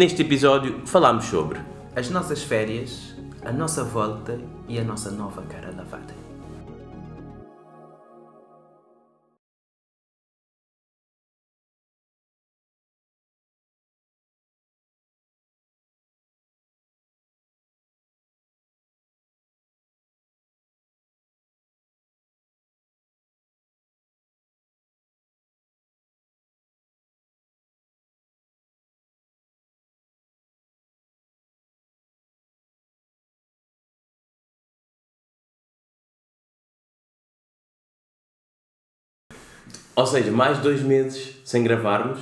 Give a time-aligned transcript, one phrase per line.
[0.00, 1.60] Neste episódio falámos sobre
[1.94, 3.14] As nossas férias,
[3.44, 6.29] a nossa volta e a nossa nova cara lavada.
[40.00, 42.20] Ou seja, mais dois meses sem gravarmos.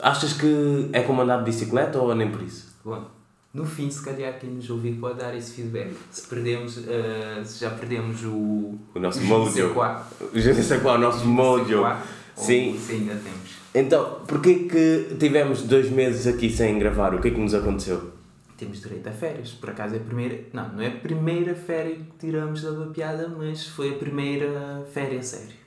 [0.00, 2.74] Achas que é como andar de bicicleta ou nem por isso?
[2.82, 3.04] Bom,
[3.52, 5.94] no fim, se calhar quem nos ouvir pode dar esse feedback.
[6.10, 8.78] Se perdemos, eh, se já perdemos o.
[8.94, 9.52] O nosso o mojo.
[9.52, 11.84] Sequá, Já sei qual o nosso mojo.
[12.34, 12.78] Sim.
[12.78, 13.56] Se ainda temos.
[13.74, 17.14] Então, porquê que tivemos dois meses aqui sem gravar?
[17.14, 18.10] O que é que nos aconteceu?
[18.56, 19.50] Temos direito a férias.
[19.50, 20.44] Por acaso é a primeira.
[20.50, 25.34] Não, não é a primeira férias que tiramos da bapiada, mas foi a primeira férias
[25.34, 25.65] a sério.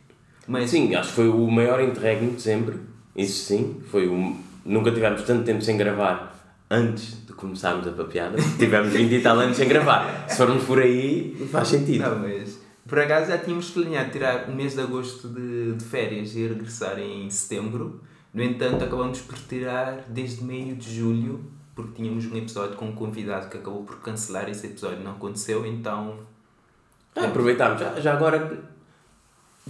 [0.50, 2.76] Mas Sim, acho que foi o maior interregno de sempre.
[3.16, 3.80] Isso sim.
[3.92, 4.36] Foi o...
[4.66, 6.36] Nunca tivemos tanto tempo sem gravar
[6.68, 8.36] antes de começarmos a papeada.
[8.58, 10.28] Tivemos 20 e tal anos sem gravar.
[10.28, 12.02] Se formos por aí, faz sentido.
[12.02, 16.36] Não, mas por acaso já tínhamos planeado tirar o mês de agosto de, de férias
[16.36, 18.02] e regressar em setembro.
[18.34, 22.94] No entanto, acabamos por tirar desde meio de julho, porque tínhamos um episódio com um
[22.94, 24.50] convidado que acabou por cancelar.
[24.50, 26.18] Esse episódio não aconteceu, então.
[27.16, 27.80] Ah, aproveitámos.
[27.80, 28.79] Já, já agora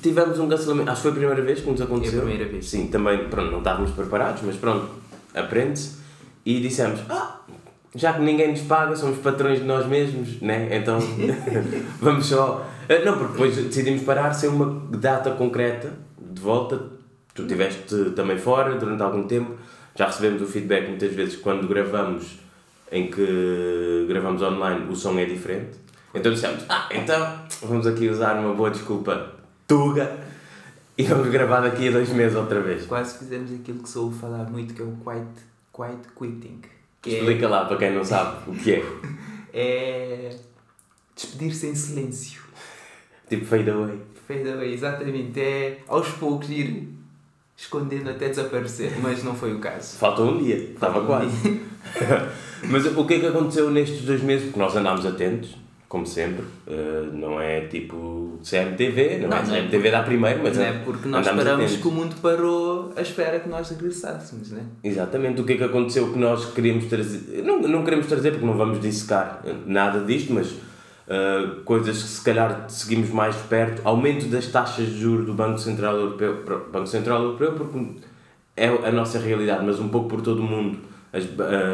[0.01, 0.89] tivemos um cancelamento.
[0.91, 2.19] Acho que foi a primeira vez que nos aconteceu.
[2.19, 2.67] É a primeira vez.
[2.67, 4.89] Sim, também, pronto, não estávamos preparados, mas pronto,
[5.33, 5.97] aprende-se.
[6.45, 7.41] E dissemos, ah,
[7.95, 10.75] já que ninguém nos paga, somos patrões de nós mesmos, né?
[10.77, 10.99] Então,
[11.99, 12.65] vamos só...
[12.87, 16.79] Ah, Não, porque depois decidimos parar sem uma data concreta de volta.
[17.33, 19.53] Tu estiveste também fora durante algum tempo.
[19.95, 22.39] Já recebemos o feedback muitas vezes quando gravamos,
[22.91, 25.77] em que gravamos online, o som é diferente.
[26.13, 29.38] Então dissemos, ah, então vamos aqui usar uma boa desculpa
[29.69, 30.19] tuga
[30.97, 32.85] e vamos gravar daqui a dois meses outra vez.
[32.87, 35.27] Quase fizemos aquilo que soube falar muito, que é o quiet,
[35.71, 36.61] quiet quitting.
[37.01, 38.85] Que é, Explica lá para quem não sabe o que é.
[39.53, 40.35] é
[41.15, 42.41] despedir-se em silêncio.
[43.29, 44.01] Tipo fade away.
[44.27, 45.39] Fade away, exatamente.
[45.39, 46.89] É aos poucos ir
[47.55, 49.97] escondendo até desaparecer, mas não foi o caso.
[49.97, 51.61] Falta um dia, estava Falta um quase.
[52.69, 54.47] Mas o que é que aconteceu nestes dois meses?
[54.47, 55.55] Porque nós andámos atentos,
[55.89, 56.45] como sempre.
[56.67, 60.63] Uh, não é tipo CMTV, não, Não, é não é CMTV dá primeiro, mas Não
[60.63, 64.61] é porque nós paramos que o mundo parou à espera que nós regressássemos, né?
[64.83, 67.41] Exatamente, o que é que aconteceu que nós queríamos trazer.
[67.43, 72.23] Não, não queremos trazer porque não vamos dissecar nada disto, mas uh, coisas que se
[72.23, 73.81] calhar seguimos mais perto.
[73.83, 77.79] Aumento das taxas de juros do Banco Central Europeu, Banco Central Europeu, porque
[78.55, 80.77] é a nossa realidade, mas um pouco por todo o mundo
[81.11, 81.23] as,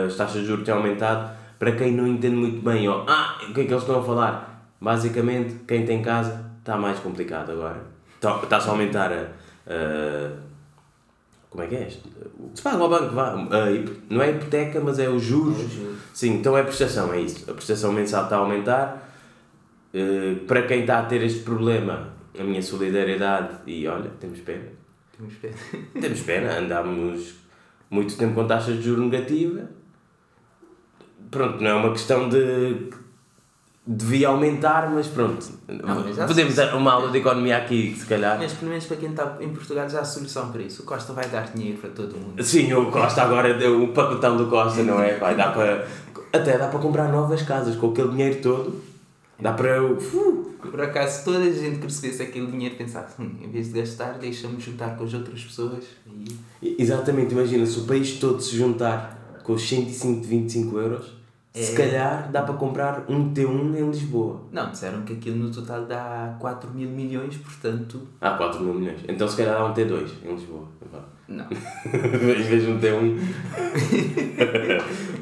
[0.07, 1.31] as taxas de juros têm aumentado.
[1.59, 4.03] Para quem não entende muito bem, ó, ah, o que é que eles estão a
[4.03, 4.73] falar?
[4.81, 7.81] Basicamente, quem tem casa está mais complicado agora.
[8.15, 9.27] Está- Está-se a aumentar a-
[9.67, 10.31] a
[11.49, 12.09] como é que é isto?
[12.53, 13.33] Se paga ao banco, vá.
[14.09, 15.57] Não é a hipoteca, mas é os juros.
[15.61, 15.97] É os juros.
[16.13, 17.49] Sim, então é a prestação, é isso.
[17.49, 19.09] A prestação mensal está a aumentar.
[19.93, 24.65] Eh, para quem está a ter este problema, a minha solidariedade e olha, temos pena.
[25.17, 25.53] Temos pena.
[26.01, 27.35] Temos pena, andámos
[27.89, 29.69] muito tempo com taxas de juros negativa.
[31.31, 32.89] Pronto, não é uma questão de
[33.87, 35.45] devia aumentar, mas pronto.
[35.67, 38.37] Não, mas Podemos dar uma aula de economia aqui, se calhar.
[38.39, 40.81] Mas pelo menos para quem está em Portugal já há solução para isso.
[40.81, 42.41] O Costa vai dar dinheiro para todo mundo.
[42.43, 45.17] Sim, o Costa agora deu o pacotão do Costa, não é?
[45.17, 45.87] Vai, dá para,
[46.33, 48.81] até dá para comprar novas casas com aquele dinheiro todo.
[49.37, 49.97] Dá para uh,
[50.61, 54.13] Por acaso toda a gente que recebesse aquele dinheiro pensasse, hum, em vez de gastar,
[54.13, 55.83] deixa-me juntar com as outras pessoas.
[56.61, 59.14] E Exatamente, imagina se o país todo se juntar
[59.45, 61.13] com os 125 euros,
[61.53, 61.75] se É.
[61.77, 64.41] calhar dá para comprar um T1 em Lisboa.
[64.51, 68.01] Não, disseram que aquilo no total dá 4 mil milhões, portanto.
[68.19, 68.99] Ah, 4 mil milhões.
[69.07, 70.67] Então se calhar dá um T2 em Lisboa.
[71.27, 71.45] Não.
[71.85, 73.19] em vez de um T1.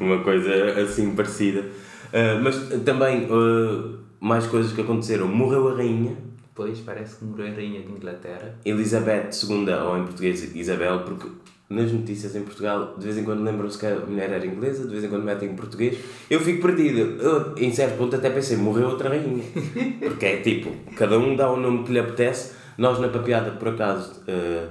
[0.00, 1.66] Uma coisa assim parecida.
[2.12, 5.28] Ah, mas também, ah, mais coisas que aconteceram.
[5.28, 6.16] Morreu a rainha.
[6.54, 8.54] Pois, parece que morreu a rainha de Inglaterra.
[8.64, 11.28] Elizabeth II, ou em português Isabel, porque
[11.74, 14.90] nas notícias em Portugal de vez em quando lembram-se que a mulher era inglesa, de
[14.92, 15.98] vez em quando metem em português.
[16.30, 16.98] Eu fico perdido.
[17.20, 19.44] Eu, em certo ponto até pensei, morreu outra rainha.
[20.00, 22.52] Porque é tipo, cada um dá o nome que lhe apetece.
[22.78, 24.66] Nós na papeada, por acaso, eh,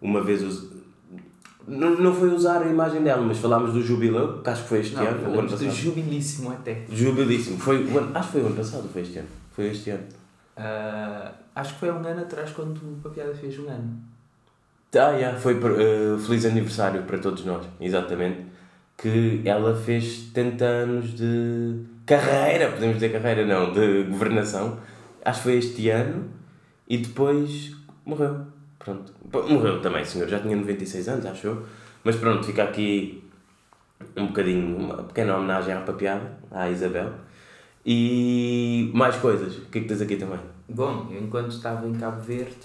[0.00, 0.42] uma vez
[1.66, 4.80] não, não foi usar a imagem dela, mas falámos do jubileu, que acho que foi
[4.80, 5.70] este Não, ano, ano passado.
[5.70, 6.84] jubilíssimo até.
[6.90, 7.58] Jubilíssimo.
[7.58, 9.28] Foi, ano- acho que foi o ano passado, ou foi este ano.
[9.52, 10.02] Foi este ano.
[10.56, 13.98] Ah, acho que foi um ano atrás quando o Papiada fez um ano.
[14.96, 18.44] Ah, yeah, foi eh, feliz aniversário para todos nós, exatamente.
[18.96, 24.78] que ela fez 70 anos de carreira, podemos dizer carreira, não, de governação.
[25.24, 26.30] Acho que foi este ano
[26.88, 27.74] e depois
[28.04, 28.46] morreu.
[28.78, 29.12] Pronto.
[29.48, 30.28] Morreu também, senhor.
[30.28, 31.66] Já tinha 96 anos, acho eu.
[32.04, 33.24] Mas pronto, fica aqui
[34.16, 37.12] um bocadinho, uma pequena homenagem à papiada, à Isabel.
[37.84, 39.56] E mais coisas.
[39.58, 40.38] O que é que tens aqui também?
[40.68, 42.56] Bom, enquanto estava em Cabo Verde,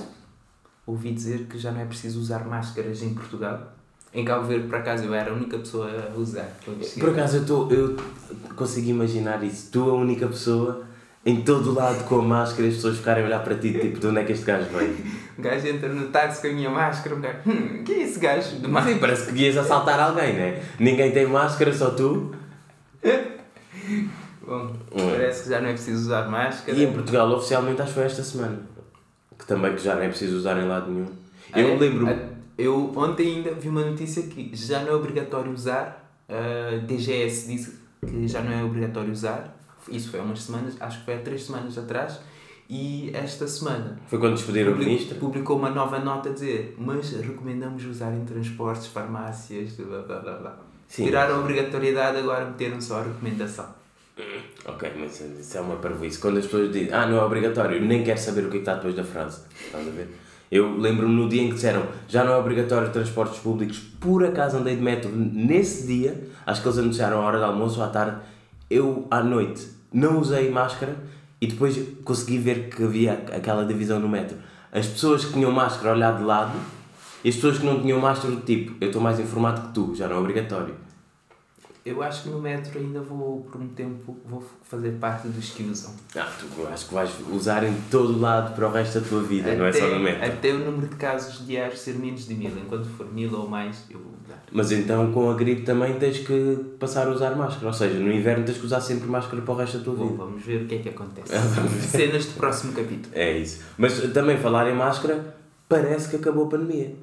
[0.89, 3.73] ouvi dizer que já não é preciso usar máscaras em Portugal.
[4.13, 6.49] Em Cabo Verde, por acaso, eu era a única pessoa a usar.
[6.99, 7.95] Por acaso, eu, tô, eu
[8.55, 9.69] consigo imaginar isso.
[9.71, 10.83] Tu, a única pessoa
[11.25, 13.71] em todo o lado com a máscara e as pessoas ficarem a olhar para ti,
[13.73, 14.97] tipo, de onde é que este gajo veio?
[15.37, 18.19] O gajo entra no táxi com a minha máscara, um gajo, hum, quem é esse
[18.19, 18.83] gajo de?
[18.83, 20.63] Sim, parece que ias assaltar alguém, né?
[20.79, 22.33] Ninguém tem máscara, só tu.
[24.45, 25.11] Bom, hum.
[25.11, 26.77] parece que já não é preciso usar máscara.
[26.77, 28.59] E em Portugal, oficialmente, acho que foi esta semana.
[29.39, 31.07] Que também que já não é preciso usar em lado nenhum.
[31.55, 32.15] Eu é, lembro-me.
[32.57, 36.13] Eu ontem ainda vi uma notícia que já não é obrigatório usar.
[36.27, 39.57] A DGS disse que já não é obrigatório usar.
[39.89, 42.19] Isso foi há umas semanas, acho que foi há três semanas atrás.
[42.69, 43.97] E esta semana.
[44.05, 45.17] Foi quando despediram o ministro?
[45.17, 50.33] Publicou uma nova nota a dizer: Mas recomendamos usar em transportes, farmácias, blá blá blá
[50.33, 50.59] blá.
[50.87, 51.05] Sim.
[51.05, 53.78] Tiraram a obrigatoriedade, agora meteram só a recomendação.
[54.65, 56.19] Ok, mas isso é uma parvoíce.
[56.19, 58.69] Quando as pessoas dizem, ah, não é obrigatório, nem quero saber o que, é que
[58.69, 59.41] está depois da frase.
[59.65, 60.09] Estás a ver?
[60.51, 64.57] Eu lembro-me no dia em que disseram já não é obrigatório transportes públicos, por acaso
[64.57, 67.89] andei de metro nesse dia, acho que eles anunciaram a hora do almoço ou à
[67.89, 68.17] tarde,
[68.69, 70.95] eu à noite não usei máscara
[71.39, 74.37] e depois consegui ver que havia aquela divisão no metro.
[74.71, 76.57] As pessoas que tinham máscara olhar de lado
[77.23, 79.93] e as pessoas que não tinham máscara do tipo, eu estou mais informado que tu,
[79.95, 80.75] já não é obrigatório.
[81.85, 85.63] Eu acho que no metro ainda vou, por um tempo, vou fazer parte dos que
[85.63, 85.93] usam.
[86.15, 89.49] Ah, tu acho que vais usar em todo lado para o resto da tua vida,
[89.49, 90.25] até, não é só no metro.
[90.25, 92.51] Até o número de casos diários ser menos de mil.
[92.51, 94.43] Enquanto for mil ou mais, eu vou usar.
[94.51, 97.67] Mas então com a gripe também tens que passar a usar máscara.
[97.67, 100.07] Ou seja, no inverno tens que usar sempre máscara para o resto da tua Bom,
[100.07, 100.17] vida.
[100.17, 101.33] Vamos ver o que é que acontece.
[101.87, 103.13] Cenas do próximo capítulo.
[103.13, 103.63] É isso.
[103.77, 105.35] Mas também falar em máscara,
[105.67, 106.93] parece que acabou a pandemia.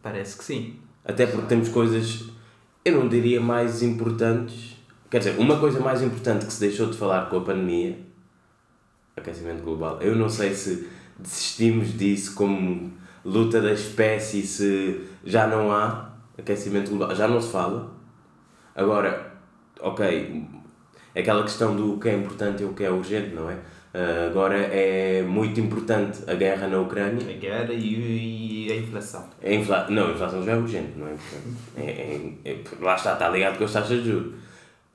[0.00, 0.76] Parece que sim.
[1.04, 2.33] Até porque temos coisas
[2.84, 4.76] eu não diria mais importantes.
[5.10, 7.98] Quer dizer, uma coisa mais importante que se deixou de falar com a pandemia,
[9.16, 10.88] aquecimento global, eu não sei se
[11.18, 12.92] desistimos disso como
[13.24, 17.92] luta da espécie, se já não há aquecimento global, já não se fala.
[18.74, 19.32] Agora,
[19.80, 20.46] ok,
[21.16, 23.58] aquela questão do que é importante e o que é urgente, não é?
[23.94, 27.32] Uh, agora é muito importante a guerra na Ucrânia.
[27.32, 29.24] A guerra e, e a inflação.
[29.40, 29.86] Infla...
[29.88, 31.56] Não, a inflação já é urgente, não é importante.
[31.76, 31.82] É,
[32.44, 34.34] é, é, lá está, está ligado com as taxas de juros.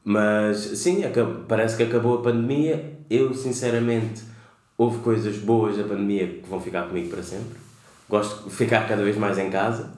[0.03, 1.01] Mas sim,
[1.47, 2.97] parece que acabou a pandemia.
[3.09, 4.23] Eu, sinceramente,
[4.77, 7.57] houve coisas boas da pandemia que vão ficar comigo para sempre.
[8.09, 9.93] Gosto de ficar cada vez mais em casa.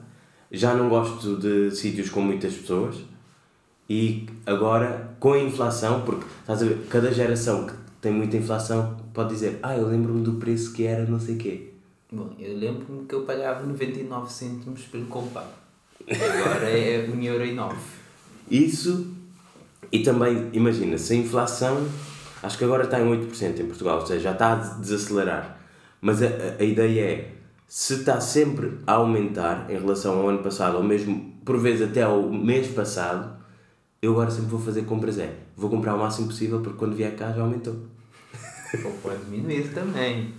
[0.50, 3.00] Já não gosto de sítios com muitas pessoas.
[3.90, 8.96] E agora, com a inflação, porque estás a ver, cada geração que tem muita inflação,
[9.14, 11.70] pode dizer, ah, eu lembro-me do preço que era não sei quê.
[12.10, 15.44] Bom, eu lembro-me que eu pagava 99 cêntimos pelo compão.
[16.10, 17.76] Agora é 1,9€.
[18.50, 19.06] Isso,
[19.92, 21.86] e também, imagina, se a inflação,
[22.42, 25.58] acho que agora está em 8% em Portugal, ou seja, já está a desacelerar.
[26.00, 26.26] Mas a,
[26.58, 27.32] a ideia é,
[27.68, 32.02] se está sempre a aumentar em relação ao ano passado, ou mesmo por vezes até
[32.02, 33.41] ao mês passado,
[34.02, 37.14] eu agora sempre vou fazer compras é, vou comprar o máximo possível porque quando vier
[37.14, 37.76] cá já aumentou.
[38.84, 40.34] Ou pode diminuir também.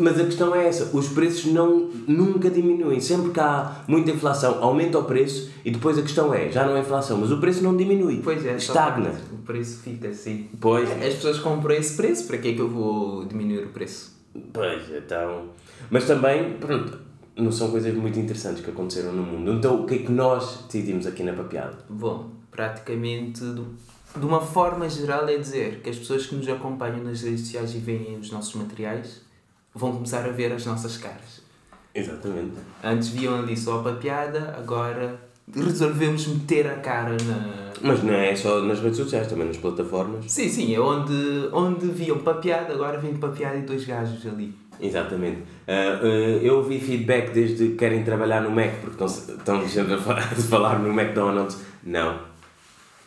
[0.00, 3.00] Mas a questão é essa, os preços não, nunca diminuem.
[3.00, 6.76] Sempre que há muita inflação, aumenta o preço e depois a questão é, já não
[6.76, 8.20] é inflação, mas o preço não diminui.
[8.24, 9.12] Pois é, estagna.
[9.32, 10.48] O preço fica assim.
[10.60, 10.90] Pois.
[10.90, 14.18] As pessoas compram esse preço, para que é que eu vou diminuir o preço?
[14.52, 15.50] Pois, então.
[15.90, 16.98] Mas também, pronto,
[17.36, 19.52] não são coisas muito interessantes que aconteceram no mundo.
[19.52, 21.78] Então o que é que nós decidimos aqui na papiada?
[21.88, 23.44] Bom, praticamente
[24.16, 27.74] de uma forma geral é dizer que as pessoas que nos acompanham nas redes sociais
[27.74, 29.22] e veem os nossos materiais
[29.74, 31.42] vão começar a ver as nossas caras.
[31.94, 32.54] Exatamente.
[32.82, 35.20] Antes viam ali só a piada, agora
[35.54, 37.70] resolvemos meter a cara na.
[37.82, 40.30] Mas não é só nas redes sociais, também nas plataformas.
[40.30, 44.54] Sim, sim, é onde, onde viam papiada, agora vem papiada e dois gajos ali.
[44.80, 45.38] Exatamente.
[45.38, 46.06] Uh, uh,
[46.42, 50.78] eu ouvi feedback desde que querem trabalhar no Mac, porque estão, estão sempre a falar
[50.78, 51.58] no McDonald's.
[51.82, 52.29] Não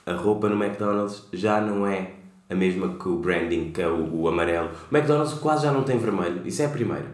[0.06, 2.12] a roupa no McDonald's já não é
[2.50, 4.70] a mesma que o branding, que é o, o amarelo.
[4.92, 7.08] O McDonald's quase já não tem vermelho, isso é a primeira.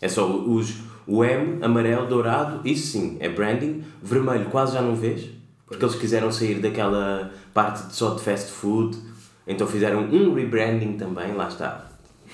[0.00, 3.82] É só os, o M, amarelo, dourado, isso sim, é branding.
[4.02, 5.28] Vermelho quase já não vês,
[5.66, 8.96] porque eles quiseram sair daquela parte de só de fast food,
[9.46, 11.86] então fizeram um rebranding também, lá está.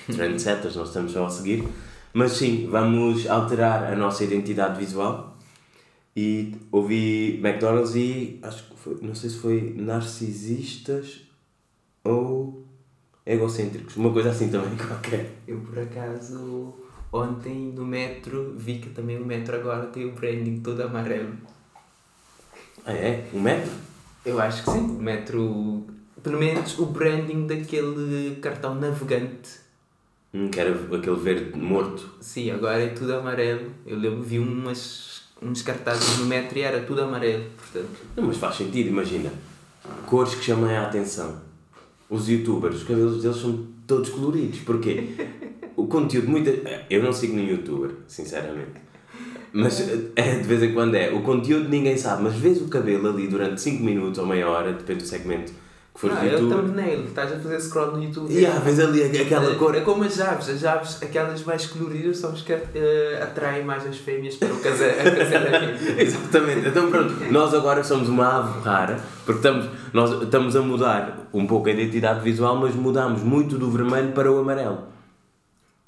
[0.07, 1.67] Trendsetters, nós estamos só a seguir.
[2.13, 5.30] Mas sim, vamos alterar a nossa identidade visual
[6.15, 11.21] e ouvi McDonald's e acho que foi, não sei se foi narcisistas
[12.03, 12.65] ou
[13.25, 15.31] egocêntricos, uma coisa assim também qualquer.
[15.47, 16.73] Eu por acaso
[17.11, 21.35] ontem no metro vi que também o metro agora tem o branding todo amarelo.
[22.85, 23.29] Ah é?
[23.33, 23.71] Um metro?
[24.25, 25.85] Eu acho que sim, o metro.
[26.21, 29.59] Pelo menos o branding daquele cartão navegante.
[30.33, 32.15] Hum, que era aquele verde morto.
[32.21, 33.71] Sim, agora é tudo amarelo.
[33.85, 37.97] Eu lembro, vi umas, uns cartazes no metro e era tudo amarelo, portanto.
[38.15, 39.31] Não, mas faz sentido, imagina.
[40.05, 41.41] Cores que chamem a atenção.
[42.09, 44.59] Os youtubers, os cabelos deles são todos coloridos.
[44.59, 45.09] Porquê?
[45.75, 46.51] O conteúdo, muita.
[46.89, 48.73] Eu não sigo nenhum youtuber, sinceramente.
[49.53, 49.79] Mas
[50.15, 51.11] é, de vez em quando é.
[51.11, 54.73] O conteúdo ninguém sabe, mas vês o cabelo ali durante 5 minutos ou meia hora,
[54.73, 55.53] depende do segmento
[55.93, 58.31] que do é o thumbnail, estás a fazer scroll no YouTube.
[58.33, 59.75] E ah, vês ali aquela É- cor.
[59.75, 63.85] É como as aves, as aves, aquelas mais coloridas são as que eh, atraem mais
[63.85, 65.83] as fêmeas para o casamento.
[65.99, 66.69] Exatamente.
[66.69, 71.45] Então pronto, nós agora somos uma ave rara, porque estamos, nós estamos a mudar um
[71.45, 74.91] pouco a identidade visual, mas mudamos muito do vermelho para o amarelo.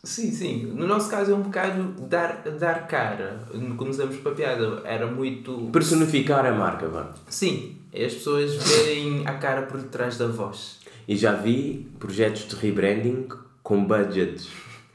[0.03, 0.65] Sim, sim.
[0.75, 3.39] No nosso caso é um bocado dar, dar cara.
[3.77, 5.69] Como usamos para piada, era muito.
[5.71, 7.11] Personificar a marca, vá.
[7.29, 10.79] Sim, é as pessoas verem a cara por detrás da voz.
[11.07, 13.27] E já vi projetos de rebranding
[13.61, 14.47] com budgets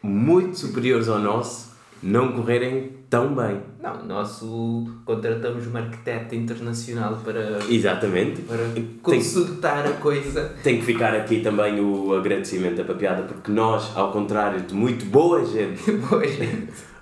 [0.03, 1.69] muito superiores ao nosso
[2.03, 3.61] não correrem tão bem.
[3.83, 4.87] Não, nosso.
[5.05, 8.43] Contratamos uma arquiteta internacional para, Exatamente.
[8.43, 10.55] para Tem, consultar a coisa.
[10.63, 15.05] tem que ficar aqui também o agradecimento da papiada, porque nós, ao contrário de muito
[15.07, 16.39] boa gente, Pois.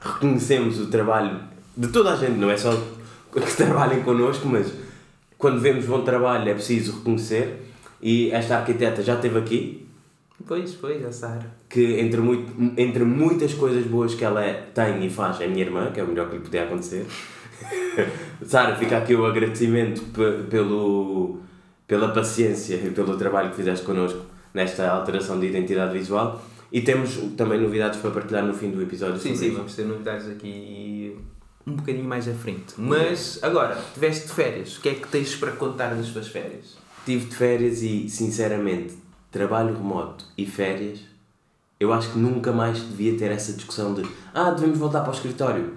[0.00, 1.40] reconhecemos o trabalho
[1.76, 2.72] de toda a gente, não é só
[3.32, 4.72] que trabalhem connosco, mas
[5.38, 7.62] quando vemos bom trabalho é preciso reconhecer.
[8.02, 9.86] E esta arquiteta já esteve aqui,
[10.46, 11.46] Pois, pois, a Sara.
[11.68, 15.62] que entre, muito, entre muitas coisas boas que ela é- tem e faz, é minha
[15.64, 17.06] irmã, que é o melhor que lhe podia acontecer.
[18.44, 21.40] Sara, fica aqui o agradecimento pe- pelo,
[21.86, 24.20] pela paciência e pelo trabalho que fizeste connosco
[24.52, 26.40] nesta alteração de identidade visual.
[26.70, 29.18] E temos também novidades para partilhar no fim do episódio.
[29.18, 31.16] Sim, sim, vamos ter novidades aqui
[31.66, 32.74] um bocadinho mais à frente.
[32.78, 34.76] Mas agora, tiveste férias.
[34.76, 36.76] O que é que tens para contar das tuas férias?
[37.04, 38.94] Tive de férias e, sinceramente,
[39.32, 41.00] trabalho remoto e férias,
[41.78, 45.14] eu acho que nunca mais devia ter essa discussão de ah, devemos voltar para o
[45.14, 45.74] escritório.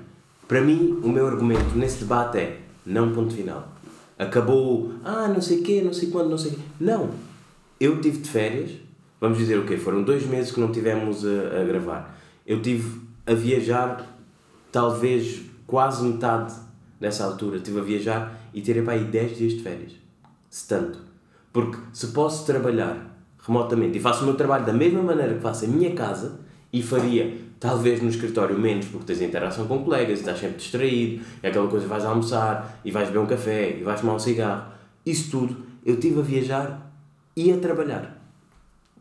[0.48, 3.68] Para mim, o meu argumento nesse debate é não ponto final.
[4.18, 6.58] Acabou, ah, não sei quê, não sei quando, não sei.
[6.80, 7.10] Não.
[7.80, 8.72] Eu tive de férias,
[9.20, 9.78] vamos dizer o quê?
[9.78, 12.18] Foram dois meses que não tivemos a, a gravar.
[12.46, 14.06] Eu tive a viajar,
[14.72, 16.54] talvez quase metade
[17.00, 17.58] nessa altura.
[17.58, 19.94] Estive a viajar e tirei para aí 10 dias de férias.
[20.50, 21.00] Se tanto.
[21.54, 23.10] Porque se posso trabalhar
[23.46, 26.40] remotamente e faço o meu trabalho da mesma maneira que faço em minha casa
[26.72, 31.24] e faria talvez no escritório menos porque tens interação com colegas e estás sempre distraído
[31.42, 34.72] é aquela coisa vais almoçar e vais beber um café e vais fumar um cigarro
[35.06, 36.94] isso tudo eu tive a viajar
[37.36, 38.22] e a trabalhar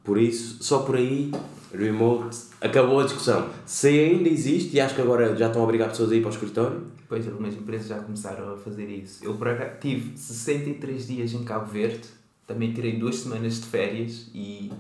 [0.03, 1.31] por isso só por aí
[1.73, 5.89] remote acabou a discussão se ainda existe e acho que agora já estão a obrigar
[5.89, 9.25] pessoas a ir para o escritório Pois, algumas empresas já começaram a fazer isso.
[9.25, 9.35] Eu
[9.81, 12.07] tive 63 dias em Cabo Verde,
[12.47, 14.71] também tirei duas semanas de férias e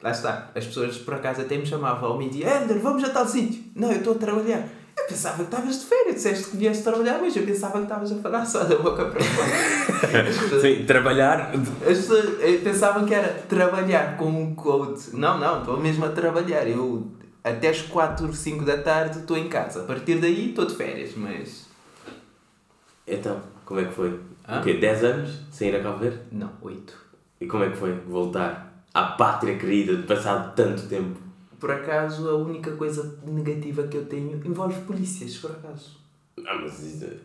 [0.00, 0.52] lá está.
[0.54, 3.64] As pessoas por acaso até me chamavam ao meio-dia: Ender, vamos a tal sítio.
[3.74, 4.68] Não, eu estou a trabalhar.
[5.00, 8.12] Eu pensava que estavas de férias, disseste que vieste trabalhar, mas eu pensava que estavas
[8.12, 10.28] a falar só da boca para fora.
[10.28, 12.24] As sim trabalhar As pessoas
[12.62, 15.10] pensavam que era trabalhar com um coach.
[15.16, 16.66] Não, não, estou mesmo a trabalhar.
[16.68, 17.10] Eu
[17.42, 19.80] até às 4, 5 da tarde estou em casa.
[19.80, 21.66] A partir daí estou de férias, mas.
[23.06, 24.60] então como é que foi Ah?
[24.60, 26.94] o quê 10 anos sem ir a Cabo Verde Não, 8.
[27.40, 31.18] E como é que foi voltar à pátria querida de passado tanto tempo?
[31.60, 35.98] Por acaso, a única coisa negativa que eu tenho envolve polícias, por acaso.
[36.46, 37.04] Ah, mas isso...
[37.04, 37.16] é-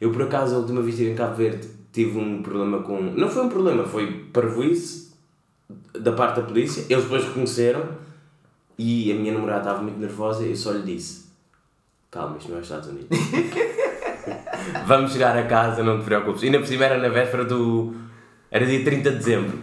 [0.00, 3.00] Eu por acaso, a última vez que estive em Cabo Verde, tive um problema com.
[3.00, 5.12] Não foi um problema, foi parvoíce
[5.92, 6.84] da parte da polícia.
[6.88, 7.88] Eles depois reconheceram
[8.78, 11.26] e a minha namorada estava muito nervosa e eu só lhe disse:
[12.10, 13.08] Calma, isto não é os Estados Unidos.
[14.86, 16.42] Vamos chegar a casa, não te preocupes.
[16.42, 17.94] E ainda por cima era na véspera do.
[18.50, 19.58] Era dia 30 de dezembro.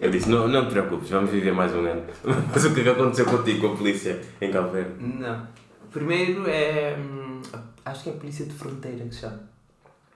[0.00, 2.02] Eu disse: Não, não te preocupes, vamos viver mais um ano.
[2.52, 4.92] Mas o que é que aconteceu contigo com a polícia em Cabo Verde?
[5.02, 5.46] Não.
[5.90, 6.96] Primeiro é.
[6.98, 7.40] hum,
[7.84, 9.40] Acho que é a polícia de fronteira que chama.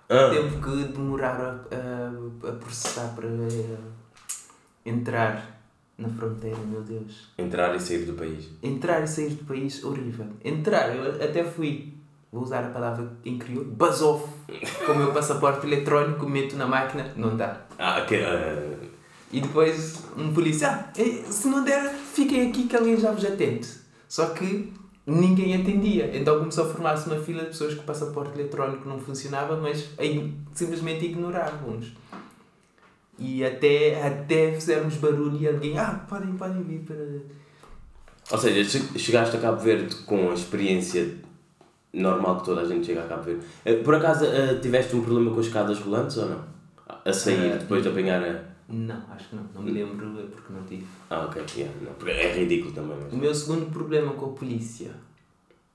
[0.08, 3.76] Ah, Tempo que demoraram a, a, a processar para eh,
[4.84, 5.60] entrar
[5.96, 7.30] na fronteira, meu Deus.
[7.38, 8.50] entrar e sair do país.
[8.62, 10.26] Entrar e sair do país, horrível.
[10.44, 11.94] Entrar, eu até fui,
[12.34, 14.28] vou usar a palavra em crioulo, off
[14.84, 17.60] com o meu passaporte eletrónico, meto na máquina, não dá.
[17.78, 18.76] Ah, que, ah,
[19.30, 23.24] E depois um polícia, ah, eh, se não der, fiquem aqui que alguém já vos
[23.24, 23.68] atende.
[24.08, 24.72] Só que
[25.06, 26.10] ninguém atendia.
[26.12, 29.90] Então começou a formar-se uma fila de pessoas que o passaporte eletrónico não funcionava, mas
[30.52, 31.92] simplesmente ignoravam-nos.
[33.16, 36.96] E até, até fizemos barulho e alguém, ah, podem, podem vir para.
[38.32, 41.22] Ou seja, chegaste a Cabo Verde com a experiência
[41.94, 43.46] normal que toda a gente chega a Cabo Verde.
[43.64, 46.44] Eh, por acaso eh, tiveste um problema com as escadas rolantes ou não?
[47.04, 48.42] A sair uh, depois de apanhar a.
[48.68, 49.44] Não, acho que não.
[49.54, 50.86] Não me lembro porque não tive.
[51.10, 51.44] Ah, ok.
[51.56, 52.96] Yeah, não, porque é ridículo também.
[53.02, 53.12] Mas...
[53.12, 54.90] O meu segundo problema com a polícia.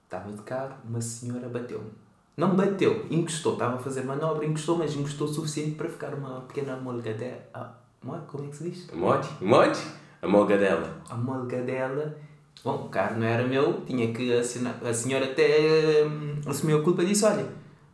[0.03, 1.91] Estava de carro, uma senhora bateu-me.
[2.35, 3.53] Não bateu, encostou.
[3.53, 7.41] Estava a fazer manobra, encostou, mas encostou o suficiente para ficar uma pequena molgadela.
[7.53, 8.88] Ah, como é que se diz?
[8.91, 9.29] Mote?
[9.43, 9.79] Mote?
[10.21, 11.01] A molgadela.
[11.09, 12.15] A molgadela
[12.63, 14.79] Bom, o carro não era meu, tinha que assinar.
[14.83, 17.47] A senhora até hum, assumiu a culpa e disse: Olha,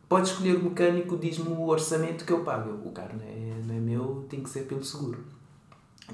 [0.08, 2.70] pode escolher o mecânico, diz-me o orçamento que eu pago.
[2.84, 5.18] O carro não é, não é meu, tem que ser pelo seguro.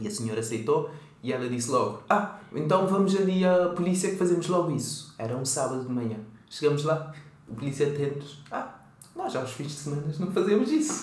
[0.01, 0.91] E a senhora aceitou
[1.23, 5.15] e ela disse logo: Ah, então vamos ali à polícia que fazemos logo isso.
[5.19, 6.17] Era um sábado de manhã.
[6.51, 7.13] Chegamos lá,
[7.49, 8.75] o polícia atende-nos: Ah,
[9.15, 11.03] nós aos fins de semana não fazemos isso.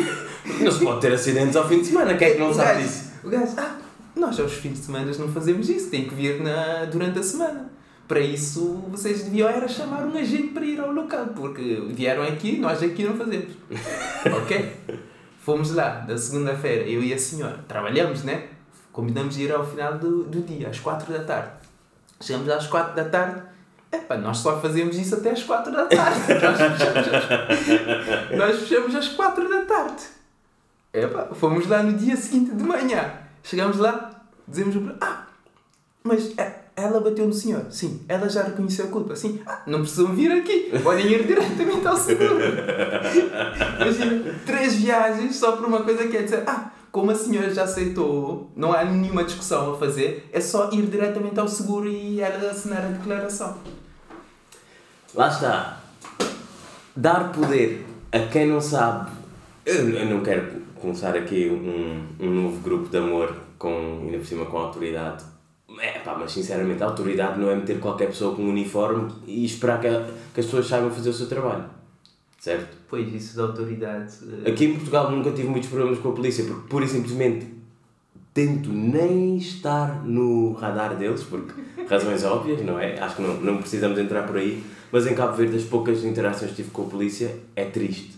[0.62, 2.74] não se pode ter acidentes ao fim de semana, quem é que não o sabe
[2.74, 3.12] gajo, disso?
[3.24, 3.75] O gajo, ah,
[4.16, 7.70] nós aos fins de semana não fazemos isso, tem que vir na, durante a semana.
[8.08, 12.56] Para isso, vocês deviam era chamar um agente para ir ao local, porque vieram aqui,
[12.56, 13.52] nós aqui não fazemos.
[14.42, 14.76] ok?
[15.40, 17.64] Fomos lá, na segunda-feira, eu e a senhora.
[17.68, 18.48] Trabalhamos, né?
[18.92, 21.50] Combinamos de ir ao final do, do dia, às quatro da tarde.
[22.20, 23.42] Chegamos às quatro da tarde.
[23.92, 26.20] Epá, nós só fazemos isso até às quatro da tarde.
[26.42, 30.02] nós, fechamos às, nós fechamos às quatro da tarde.
[30.92, 33.25] Epá, fomos lá no dia seguinte de manhã.
[33.46, 34.10] Chegamos lá,
[34.48, 35.24] dizemos o Ah,
[36.02, 37.66] mas é, ela bateu no senhor.
[37.70, 38.00] Sim.
[38.08, 39.14] Ela já reconheceu a culpa.
[39.14, 39.40] Sim.
[39.46, 40.72] Ah, não precisam vir aqui.
[40.82, 42.40] Podem ir diretamente ao seguro.
[43.80, 47.62] Imagina, três viagens só por uma coisa que é dizer, ah, como a senhora já
[47.62, 52.50] aceitou, não há nenhuma discussão a fazer, é só ir diretamente ao seguro e ela
[52.50, 53.58] assinar a declaração.
[55.14, 55.82] Lá está.
[56.96, 59.12] Dar poder a quem não sabe.
[59.64, 64.46] Eu não quero começar aqui um, um novo grupo de amor com, ainda por cima
[64.46, 65.24] com a autoridade.
[65.78, 69.44] É pá, mas sinceramente a autoridade não é meter qualquer pessoa com um uniforme e
[69.44, 71.64] esperar que, a, que as pessoas saibam fazer o seu trabalho.
[72.38, 72.76] Certo?
[72.88, 74.14] Pois, isso da autoridade.
[74.22, 74.48] Uh...
[74.48, 77.46] Aqui em Portugal nunca tive muitos problemas com a polícia porque pura e simplesmente
[78.32, 81.52] tento nem estar no radar deles, porque
[81.88, 82.98] razões óbvias, não é?
[83.00, 84.62] Acho que não, não precisamos entrar por aí,
[84.92, 88.15] mas em Cabo Verde as poucas interações que tive com a polícia é triste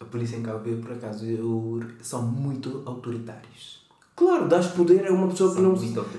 [0.00, 3.80] a polícia em Cabo Verde, por acaso, eu, são muito autoritários.
[4.16, 5.74] Claro, dás poder a uma pessoa que não,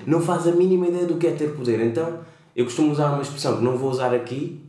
[0.06, 1.82] não faz a mínima ideia do que é ter poder.
[1.82, 2.20] Então,
[2.56, 4.64] eu costumo usar uma expressão que não vou usar aqui,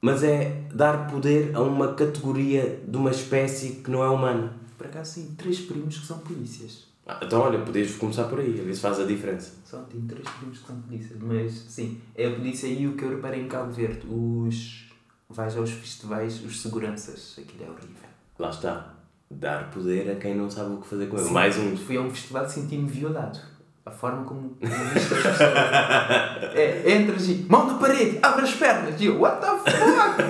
[0.00, 4.52] mas é dar poder a uma categoria de uma espécie que não é humana.
[4.76, 6.88] Por acaso, sim, três primos que são polícias.
[7.06, 9.52] Ah, então, olha, podes começar por aí, a ver se faz a diferença.
[9.64, 13.04] Só tenho três primos que são polícias, mas sim, é a polícia e o que
[13.04, 14.88] eu reparei em Cabo Verde, os.
[15.30, 18.07] vais aos festivais, os seguranças, aquilo é horrível
[18.38, 18.94] lá está,
[19.30, 21.26] dar poder a quem não sabe o que fazer com ele.
[21.26, 21.76] Sim, Mais um.
[21.76, 23.38] Fui a um festival e senti-me violado.
[23.84, 25.50] A forma como viste as pessoas.
[26.54, 29.00] é, entras e mão na parede, abre as pernas.
[29.00, 30.22] E eu, what the fuck?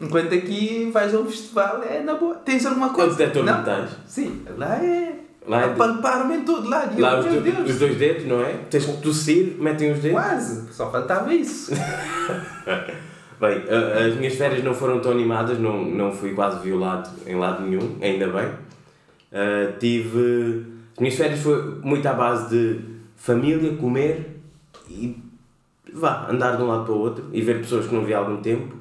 [0.00, 2.36] Enquanto aqui vais a um festival, é na boa.
[2.36, 3.10] Tens alguma coisa?
[3.10, 3.58] Quanto detector não?
[3.58, 3.90] metais?
[4.06, 5.14] Sim, lá é.
[5.46, 7.00] Lá é palpar-me em todo lado.
[7.00, 7.70] Lá eu, os, Deus.
[7.70, 8.52] os dois dedos, não é?
[8.70, 10.12] Tens que tossir, metem os dedos.
[10.12, 11.72] Quase, só faltava isso.
[13.40, 13.62] Bem,
[14.06, 17.96] as minhas férias não foram tão animadas, não, não fui quase violado em lado nenhum,
[18.00, 18.46] ainda bem.
[19.30, 20.66] Uh, tive.
[20.92, 22.80] As minhas férias foi muito à base de
[23.14, 24.40] família, comer
[24.90, 25.16] e
[25.92, 28.18] vá, andar de um lado para o outro e ver pessoas que não vi há
[28.18, 28.74] algum tempo.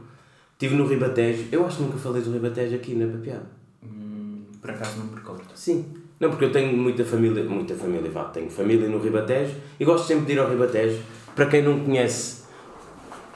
[0.53, 3.45] Estive no Ribatejo, eu acho que nunca falei do Ribatejo aqui na Papiada.
[3.83, 5.43] Hum, por acaso não me recordo.
[5.53, 5.85] Sim.
[6.19, 10.07] Não, porque eu tenho muita família, muita família, vá, tenho família no Ribatejo e gosto
[10.07, 10.99] sempre de ir ao Ribatejo.
[11.35, 12.36] Para quem não conhece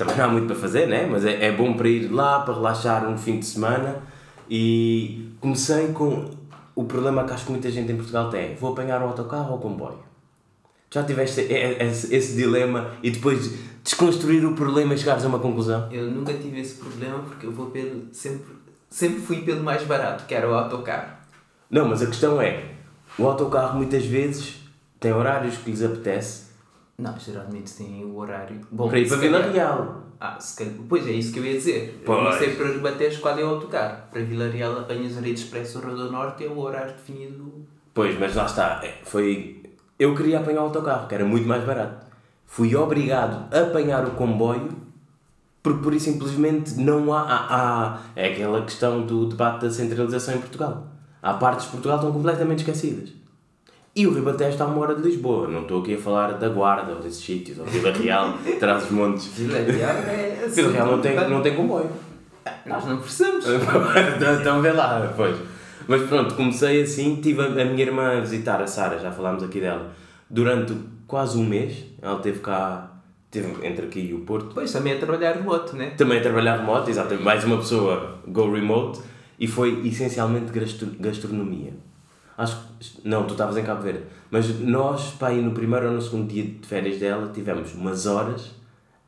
[0.02, 1.08] também não há muito para fazer, né?
[1.10, 4.02] mas é, é bom para ir lá, para relaxar um fim de semana.
[4.50, 6.32] E comecei com
[6.76, 9.58] o problema que acho que muita gente em Portugal tem: vou apanhar o autocarro ou
[9.58, 10.00] o comboio?
[10.90, 15.88] Já tiveste esse, esse dilema e depois desconstruir o problema e chegares a uma conclusão?
[15.92, 18.08] Eu nunca tive esse problema porque eu vou pelo.
[18.12, 18.56] Sempre,
[18.90, 21.14] sempre fui pelo mais barato, que era o autocarro.
[21.70, 22.72] Não, mas a questão é:
[23.18, 24.56] o autocarro muitas vezes
[25.00, 26.51] tem horários que lhes apetece
[26.98, 28.60] não, geralmente tem o horário.
[28.72, 30.04] Bom, para ir para Vila Real.
[30.20, 30.76] Ah, se calhar...
[30.88, 32.04] Pois é, isso que eu ia dizer.
[32.06, 32.24] Pois.
[32.24, 34.04] Não sei para rebater qual é o autocarro.
[34.12, 37.66] Para Vila Real apanhas a rede expresso Rodo Norte e é o horário definido.
[37.94, 38.82] Pois, mas lá está.
[38.84, 39.64] É, foi.
[39.98, 42.06] Eu queria apanhar o autocarro, que era muito mais barato.
[42.46, 44.82] Fui obrigado a apanhar o comboio
[45.64, 48.00] porque por isso simplesmente não há, há, há.
[48.16, 50.88] É aquela questão do debate da centralização em Portugal.
[51.22, 53.14] Há partes de Portugal que estão completamente esquecidas.
[53.94, 55.48] E o Ribatejo está a uma hora de Lisboa.
[55.48, 58.92] Não estou aqui a falar da Guarda ou desses sítios, ou Vila Real, traz os
[58.92, 59.28] montes.
[59.28, 60.56] Vila Real é assim.
[60.62, 61.90] Vila Real não tem, não tem comboio.
[62.66, 63.46] Nós não precisamos.
[64.42, 65.36] então vê lá, pois.
[65.88, 69.44] Mas pronto, comecei assim, tive a, a minha irmã a visitar a Sara, já falámos
[69.44, 69.92] aqui dela,
[70.30, 70.74] durante
[71.06, 71.84] quase um mês.
[72.02, 72.92] Ela teve cá,
[73.30, 74.52] teve entre aqui e o Porto.
[74.54, 75.92] Pois, também a trabalhar remoto, né?
[75.98, 77.24] Também a trabalhar remoto, exatamente.
[77.24, 79.02] Mais uma pessoa go remote.
[79.38, 81.74] E foi essencialmente gastro- gastronomia.
[82.42, 84.02] Acho que, não, tu estavas em Cabo Verde.
[84.32, 88.08] Mas nós, pá, aí no primeiro ou no segundo dia de férias dela, tivemos umas
[88.08, 88.50] horas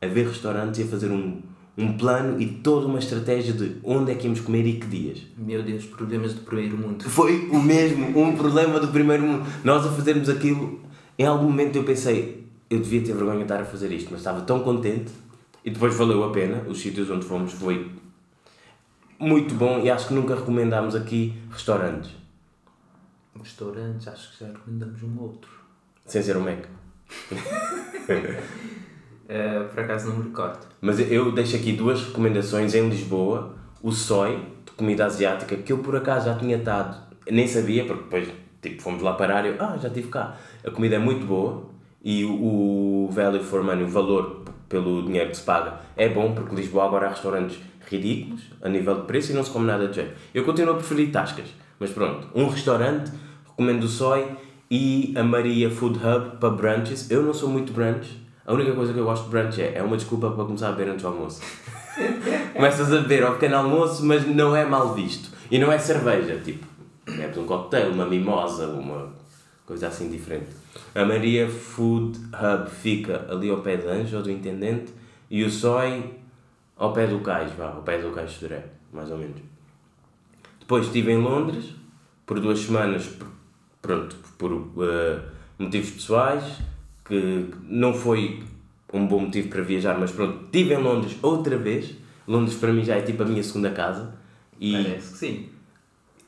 [0.00, 1.42] a ver restaurantes e a fazer um,
[1.76, 5.22] um plano e toda uma estratégia de onde é que íamos comer e que dias.
[5.36, 7.02] Meu Deus, problemas do primeiro mundo.
[7.10, 9.44] Foi o mesmo, um problema do primeiro mundo.
[9.64, 10.80] Nós a fazermos aquilo,
[11.18, 14.20] em algum momento eu pensei, eu devia ter vergonha de estar a fazer isto, mas
[14.20, 15.10] estava tão contente
[15.64, 16.62] e depois valeu a pena.
[16.68, 17.90] Os sítios onde fomos foi
[19.18, 22.12] muito bom e acho que nunca recomendámos aqui restaurantes,
[23.38, 25.50] Restaurantes, acho que já recomendamos um outro.
[26.06, 26.64] sem ser o Mac.
[29.26, 30.66] Eh, por acaso não me recordo.
[30.82, 35.78] Mas eu deixo aqui duas recomendações em Lisboa: o Soy, de comida asiática, que eu
[35.78, 38.28] por acaso já tinha estado, nem sabia, porque depois
[38.60, 40.36] tipo, fomos lá parar e eu, ah, já estive cá.
[40.64, 41.70] A comida é muito boa
[42.02, 46.54] e o, value for money, o valor pelo dinheiro que se paga, é bom, porque
[46.54, 49.96] Lisboa agora há restaurantes ridículos a nível de preço e não se come nada de
[49.96, 50.14] jeito.
[50.34, 51.46] Eu continuo a preferir tascas,
[51.78, 53.12] mas pronto, um restaurante,
[53.56, 54.26] recomendo o Soy
[54.70, 57.10] e a Maria Food Hub para brunches.
[57.10, 59.82] Eu não sou muito brunch, a única coisa que eu gosto de brunch é, é
[59.82, 61.40] uma desculpa para começar a beber antes do almoço.
[62.52, 65.30] Começas a beber ao pequeno almoço, mas não é mal visto.
[65.50, 66.66] E não é cerveja, tipo,
[67.06, 69.14] bebes um cocktail, uma mimosa, uma
[69.64, 70.48] coisa assim diferente.
[70.94, 74.92] A Maria Food Hub fica ali ao pé de Anjo, do Intendente,
[75.30, 76.12] e o Soy
[76.76, 79.40] ao pé do Cais, vá, ao pé do Cais de Sodré, mais ou menos.
[80.60, 81.74] Depois estive em Londres,
[82.26, 83.08] por duas semanas,
[83.84, 84.50] pronto, por
[84.82, 85.20] eh,
[85.58, 86.42] motivos pessoais,
[87.04, 88.42] que não foi
[88.92, 91.94] um bom motivo para viajar, mas pronto, estive em Londres outra vez.
[92.26, 94.14] Londres para mim já é tipo a minha segunda casa.
[94.58, 95.48] E, Parece que sim.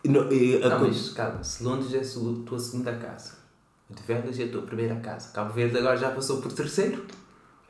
[0.04, 3.38] no- e a Não, co- mas calma, se Londres é a tua segunda casa,
[3.88, 7.02] de Vegas é a tua primeira casa, Cabo Verde agora já passou por terceiro.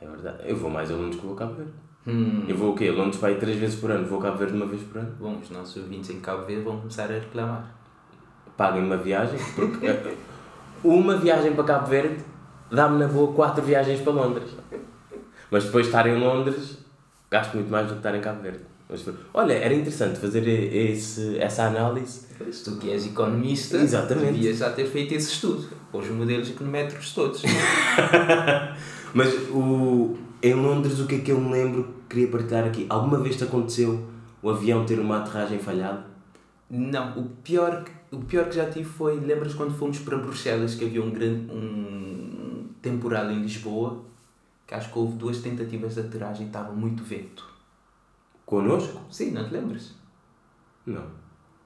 [0.01, 1.71] É verdade, eu vou mais a Londres que vou a Cabo Verde.
[2.05, 2.43] Hum.
[2.47, 2.89] Eu vou o quê?
[2.91, 5.15] Londres para aí três vezes por ano, vou a Cabo Verde uma vez por ano.
[5.19, 7.76] Bom, os nossos ouvintes em Cabo Verde vão começar a reclamar.
[8.57, 9.95] Paguem uma viagem, porque
[10.83, 12.17] uma viagem para Cabo Verde
[12.71, 14.49] dá-me na boa quatro viagens para Londres.
[15.51, 16.77] Mas depois de estar em Londres,
[17.29, 18.59] gasto muito mais do que estar em Cabo Verde.
[18.89, 22.25] Mas, olha, era interessante fazer esse, essa análise.
[22.37, 24.33] Pois, tu que és economista, Exatamente.
[24.33, 25.67] devias já ter feito esse estudo.
[25.91, 27.43] Com os modelos econométricos todos.
[29.13, 32.85] Mas o, em Londres, o que é que eu me lembro que queria partilhar aqui?
[32.89, 34.05] Alguma vez te aconteceu
[34.41, 36.05] o avião ter uma aterragem falhada?
[36.69, 40.75] Não, o pior, que- o pior que já tive foi, lembras quando fomos para Bruxelas
[40.75, 44.05] que havia um grande um temporal em Lisboa,
[44.65, 47.47] que acho que houve duas tentativas de aterragem e estava muito vento.
[48.45, 49.01] Connosco?
[49.11, 49.93] Sim, não te lembras?
[50.85, 51.05] Não.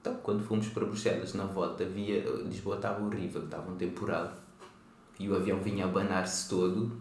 [0.00, 4.32] Então, quando fomos para Bruxelas na volta, havia, Lisboa estava horrível, estava um temporal.
[5.18, 7.00] E o avião vinha a abanar-se todo.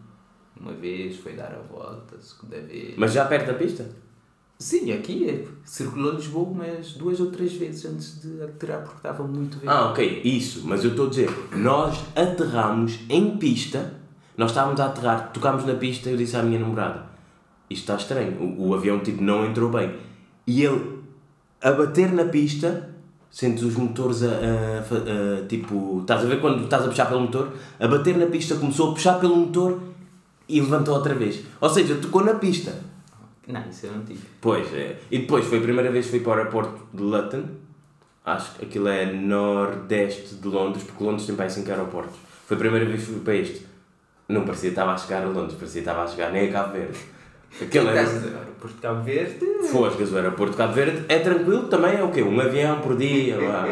[0.60, 2.96] Uma vez foi dar a volta, segunda vez.
[2.98, 3.90] Mas já perto da pista?
[4.62, 9.24] Sim, aqui é, circulou Lisboa umas duas ou três vezes antes de aterrar porque estava
[9.24, 9.70] muito vento.
[9.70, 10.62] Ah, ok, isso.
[10.66, 13.94] Mas eu estou a dizer, nós aterramos em pista,
[14.38, 17.06] nós estávamos a aterrar, tocámos na pista e eu disse à minha namorada,
[17.70, 19.96] isto está estranho, o, o avião tipo não entrou bem.
[20.46, 21.00] E ele,
[21.62, 22.90] a bater na pista,
[23.32, 27.08] sentes os motores a, a fa- a, tipo, estás a ver quando estás a puxar
[27.08, 27.52] pelo motor?
[27.80, 29.80] A bater na pista começou a puxar pelo motor
[30.48, 31.42] e levantou outra vez.
[31.60, 32.91] Ou seja, tocou na pista.
[33.52, 34.22] Não, isso eu não tive.
[34.40, 34.98] Pois, é.
[35.10, 37.44] E depois foi a primeira vez que fui para o aeroporto de Luton.
[38.24, 42.16] Acho que aquilo é nordeste de Londres, porque Londres tem para aí 5 aeroportos.
[42.46, 43.66] Foi a primeira vez que fui para este.
[44.28, 46.52] Não parecia que estava a chegar a Londres, parecia que estava a chegar nem a
[46.52, 47.00] Cabo Verde.
[47.60, 48.00] Aquele era...
[48.00, 49.46] aeroporto de Cabo Verde.
[49.70, 52.22] Foscas, o aeroporto de Cabo Verde é tranquilo, também é o quê?
[52.22, 53.66] Um avião por dia, vá.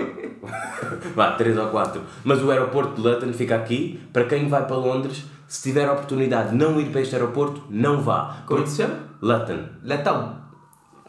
[1.15, 2.01] vá, 3 ou 4.
[2.23, 5.93] Mas o aeroporto de Luton fica aqui, para quem vai para Londres, se tiver a
[5.93, 8.43] oportunidade de não ir para este aeroporto, não vá.
[8.45, 8.99] Como é que se chama?
[9.19, 9.65] Luton.
[9.83, 10.37] Latão.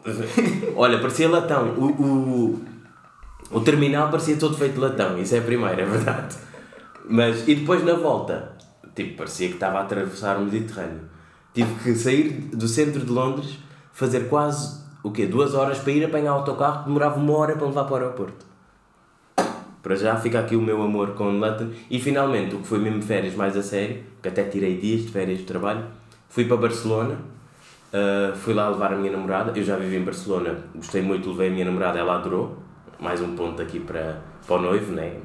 [0.75, 1.75] Olha, parecia latão.
[1.77, 2.65] O, o,
[3.51, 5.15] o terminal parecia todo feito de latão.
[5.19, 6.35] Isso é a primeira, é verdade.
[7.07, 8.57] Mas, e depois na volta,
[8.95, 11.01] tipo, parecia que estava a atravessar o Mediterrâneo.
[11.53, 13.59] Tive que sair do centro de Londres,
[13.93, 15.27] fazer quase, o quê?
[15.27, 17.97] Duas horas para ir apanhar o autocarro, que demorava uma hora para levar para o
[17.97, 18.50] aeroporto.
[19.81, 21.69] Para já fica aqui o meu amor com Luton.
[21.89, 25.07] E finalmente, o que foi mesmo férias mais a sério, que até tirei dias de
[25.11, 25.85] férias de trabalho,
[26.29, 27.17] fui para Barcelona.
[27.91, 29.57] Uh, fui lá levar a minha namorada.
[29.57, 32.57] Eu já vivi em Barcelona, gostei muito, levei a minha namorada, ela adorou.
[32.99, 35.17] mais um ponto aqui para, para o noivo, né?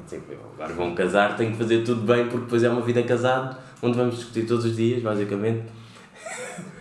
[0.55, 3.95] Agora vão casar, tenho que fazer tudo bem porque depois é uma vida casado, onde
[3.95, 5.63] vamos discutir todos os dias, basicamente.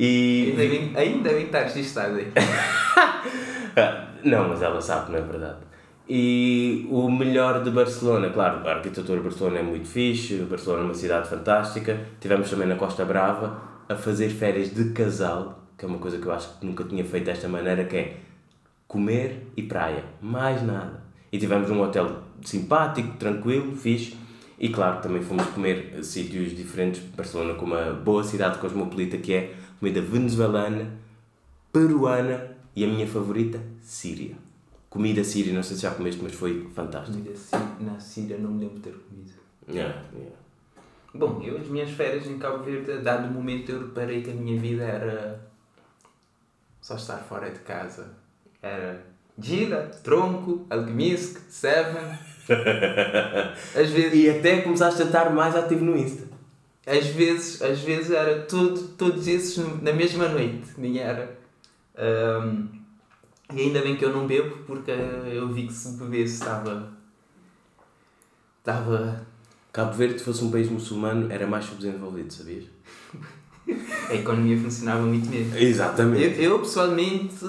[0.00, 0.50] E...
[0.56, 2.32] Ainda bem, ainda bem estar registado aí.
[4.22, 5.67] não, mas ela sabe, não é verdade.
[6.10, 10.84] E o melhor de Barcelona, claro, a arquitetura de Barcelona é muito fixe, Barcelona é
[10.86, 12.00] uma cidade fantástica.
[12.18, 16.24] Tivemos também na Costa Brava a fazer férias de casal, que é uma coisa que
[16.24, 18.16] eu acho que nunca tinha feito desta maneira, que é
[18.86, 21.02] comer e praia, mais nada.
[21.30, 24.16] E tivemos um hotel simpático, tranquilo, fixe.
[24.58, 29.54] E claro, também fomos comer sítios diferentes, Barcelona com uma boa cidade cosmopolita que é
[29.78, 30.90] comida venezuelana,
[31.70, 34.47] peruana e a minha favorita, síria.
[34.90, 37.18] Comida síria, não sei se já comeste, mas foi fantástico.
[37.18, 37.38] Comida
[37.80, 39.32] na Síria não me lembro de ter comido.
[39.68, 40.34] Yeah, yeah.
[41.12, 44.34] Bom, eu as minhas férias em Cabo Verde, dado o momento eu reparei que a
[44.34, 45.40] minha vida era
[46.80, 48.14] só estar fora de casa.
[48.62, 49.04] Era
[49.38, 52.18] gira, tronco, alquemisque, seven.
[53.76, 54.14] Às vezes...
[54.14, 56.26] E até começaste a estar mais ativo no Insta.
[56.86, 61.36] Às vezes, às vezes era tudo, todos esses na mesma noite, nem era.
[61.98, 62.77] Um,
[63.54, 66.92] e ainda bem que eu não bebo, porque eu vi que se bebesse estava.
[68.58, 69.26] estava.
[69.72, 72.64] Cabo Verde, se fosse um país muçulmano, era mais subdesenvolvido, sabias?
[74.08, 75.56] A economia funcionava muito mesmo.
[75.56, 76.42] Exatamente.
[76.42, 77.44] Eu, eu pessoalmente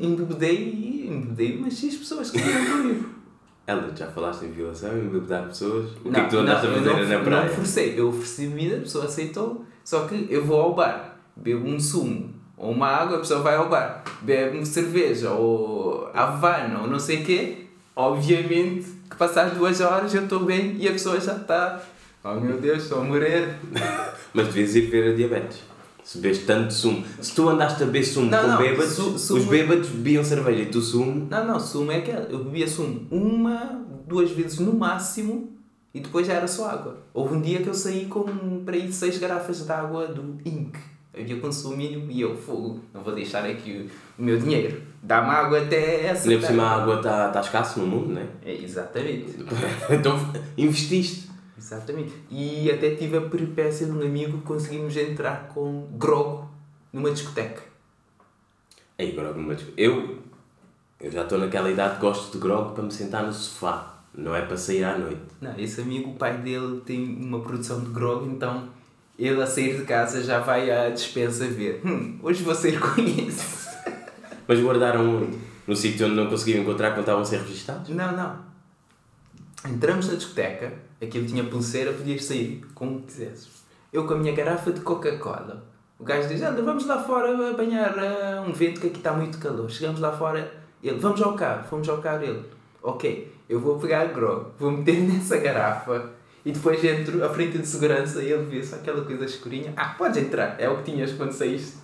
[0.00, 3.16] embebedei, embebedei umas 6 pessoas que queriam comigo.
[3.66, 5.90] Ela, já falaste em violação, em bebedar pessoas?
[6.04, 7.48] O não, que é que tu andaste a fazer não, na praia?
[7.48, 11.66] Não forcei, eu ofereci bebida, a pessoa aceitou, só que eu vou ao bar, bebo
[11.66, 16.80] um sumo, ou uma água, a pessoa vai ao bar, bebe uma cerveja, ou Havana,
[16.82, 20.92] ou não sei o quê, obviamente que passar duas horas eu estou bem e a
[20.92, 21.82] pessoa já está,
[22.24, 23.56] oh meu Deus, estou a morrer.
[24.34, 25.60] Mas devias ir ver a diabetes.
[26.02, 27.04] Se bebes tanto sumo.
[27.20, 29.40] Se tu andaste a beber sumo não, com não, bêbados, su, sumo...
[29.40, 31.26] os bêbados bebiam cerveja e tu sumo.
[31.28, 32.26] Não, não, sumo é aquela.
[32.26, 35.56] Eu bebia sumo uma, duas vezes no máximo
[35.92, 36.98] e depois já era só água.
[37.12, 38.24] Houve um dia que eu saí com
[38.64, 40.76] para aí seis garrafas de água do Inc
[41.16, 44.82] havia consumo mínimo e eu, fogo, não vou deixar aqui o, o meu dinheiro.
[45.02, 46.28] Dá-me água até essa.
[46.28, 48.26] Nem por cima a água está tá escassa no mundo, não é?
[48.44, 49.36] é exatamente.
[49.90, 50.18] então
[50.56, 51.30] investiste.
[51.56, 52.12] Exatamente.
[52.30, 56.44] E até tive a peripécia de um amigo que conseguimos entrar com grog
[56.92, 57.62] numa discoteca.
[58.98, 59.80] Aí, grog numa discoteca.
[59.80, 60.18] Eu,
[61.00, 63.94] eu já estou naquela idade que gosto de grog para me sentar no sofá.
[64.14, 65.20] Não é para sair à noite.
[65.40, 68.68] Não, esse amigo, o pai dele tem uma produção de grog, então
[69.18, 71.80] ele a sair de casa já vai à despensa ver.
[71.84, 73.68] Hum, hoje vou sair com isso.
[74.46, 75.28] Mas guardaram
[75.66, 77.88] no sítio onde não conseguiam encontrar quando estavam a ser registados?
[77.88, 78.38] Não, não.
[79.64, 83.48] Entramos na discoteca, aquilo tinha pulseira, podias sair como quisesses.
[83.92, 85.64] Eu com a minha garrafa de Coca-Cola.
[85.98, 89.38] O gajo diz: Anda, vamos lá fora apanhar uh, um vento que aqui está muito
[89.38, 89.70] calor.
[89.70, 90.52] Chegamos lá fora,
[90.82, 92.22] ele: Vamos ao carro, fomos ao carro.
[92.22, 92.44] Ele:
[92.82, 96.10] Ok, eu vou pegar a grog, vou meter nessa garrafa
[96.46, 99.72] e depois entro à frente de segurança e ele vê só aquela coisa escurinha.
[99.76, 101.76] Ah, podes entrar, é o que tinhas quando saíste.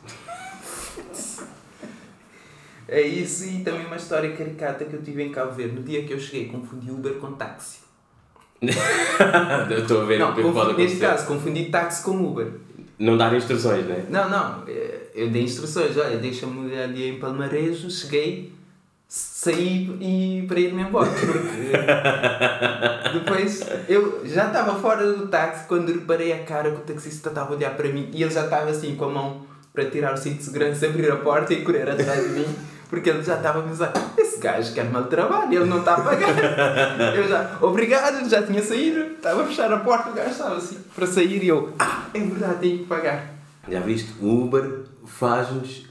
[2.86, 5.74] é isso e também uma história caricata que eu tive em Cabo Verde.
[5.74, 7.80] No dia que eu cheguei, confundi Uber com táxi.
[8.62, 10.80] Estou a ver não, o que pode acontecer.
[10.80, 12.52] Neste caso, confundi táxi com Uber.
[13.00, 14.04] Não dar instruções, não é?
[14.08, 14.64] Não, não.
[15.12, 15.96] Eu dei instruções.
[15.96, 18.52] Olha, deixa-me ali em Palmarejo, cheguei,
[19.14, 21.10] saí e para ir-me embora.
[21.10, 21.72] Porque
[23.12, 27.52] depois eu já estava fora do táxi quando reparei a cara que o taxista estava
[27.52, 29.42] a olhar para mim e ele já estava assim com a mão
[29.74, 32.56] para tirar o cinto de segurança, abrir a porta e correr atrás de mim.
[32.88, 36.00] Porque ele já estava a pensar, esse gajo quer mal trabalho, ele não está a
[36.00, 36.34] pagar.
[37.16, 40.78] Eu já, obrigado, já tinha saído, estava a fechar a porta, o gajo estava assim
[40.94, 43.30] para sair e eu, ah, é verdade, tenho que pagar.
[43.68, 45.86] Já viste, o Uber faz-nos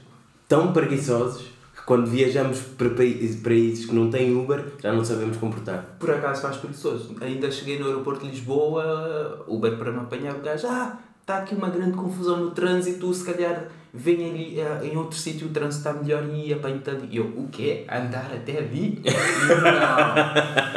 [0.48, 1.51] tão preguiçosos
[1.92, 5.94] quando viajamos para países que não têm Uber, já não sabemos comportar.
[5.98, 7.14] Por acaso faz preguiçoso.
[7.20, 11.54] Ainda cheguei no aeroporto de Lisboa, Uber para me apanhar o gajo, ah, está aqui
[11.54, 15.86] uma grande confusão no trânsito, se calhar vem ali uh, em outro sítio o trânsito
[15.86, 17.08] está melhor e apanho-te ali.
[17.10, 17.84] E eu, o quê?
[17.86, 19.02] Andar até ali?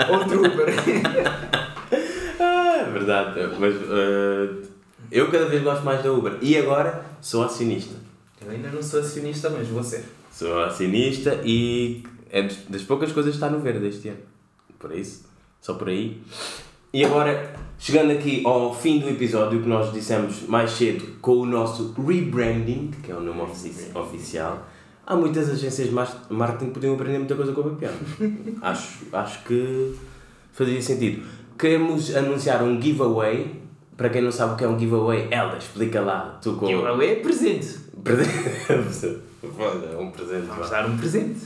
[0.10, 0.20] não.
[0.20, 0.68] Outro Uber.
[2.42, 3.40] ah, é verdade.
[3.58, 4.68] Mas uh,
[5.10, 6.34] eu cada vez gosto mais da Uber.
[6.42, 7.96] E agora sou acionista.
[8.46, 10.04] Eu ainda não sou acionista, mas vou ser.
[10.36, 14.20] Sou acionista e é das poucas coisas que está no verde este ano.
[14.78, 15.30] Por isso,
[15.62, 16.22] só por aí.
[16.92, 21.46] E agora, chegando aqui ao fim do episódio que nós dissemos mais cedo com o
[21.46, 24.68] nosso rebranding, que é o nome ofici oficial,
[25.08, 27.98] há muitas agências de marketing que podiam aprender muita coisa com o Papiano.
[28.62, 29.96] acho, acho que
[30.52, 31.26] fazia sentido.
[31.58, 33.64] Queremos anunciar um giveaway.
[33.96, 36.38] Para quem não sabe o que é um giveaway, Ela, explica lá.
[36.42, 36.68] Tu com...
[36.68, 37.85] Giveaway é presente.
[38.06, 39.20] Presente.
[39.60, 40.46] Olha, um presente.
[40.48, 41.40] Vamos dar um presente.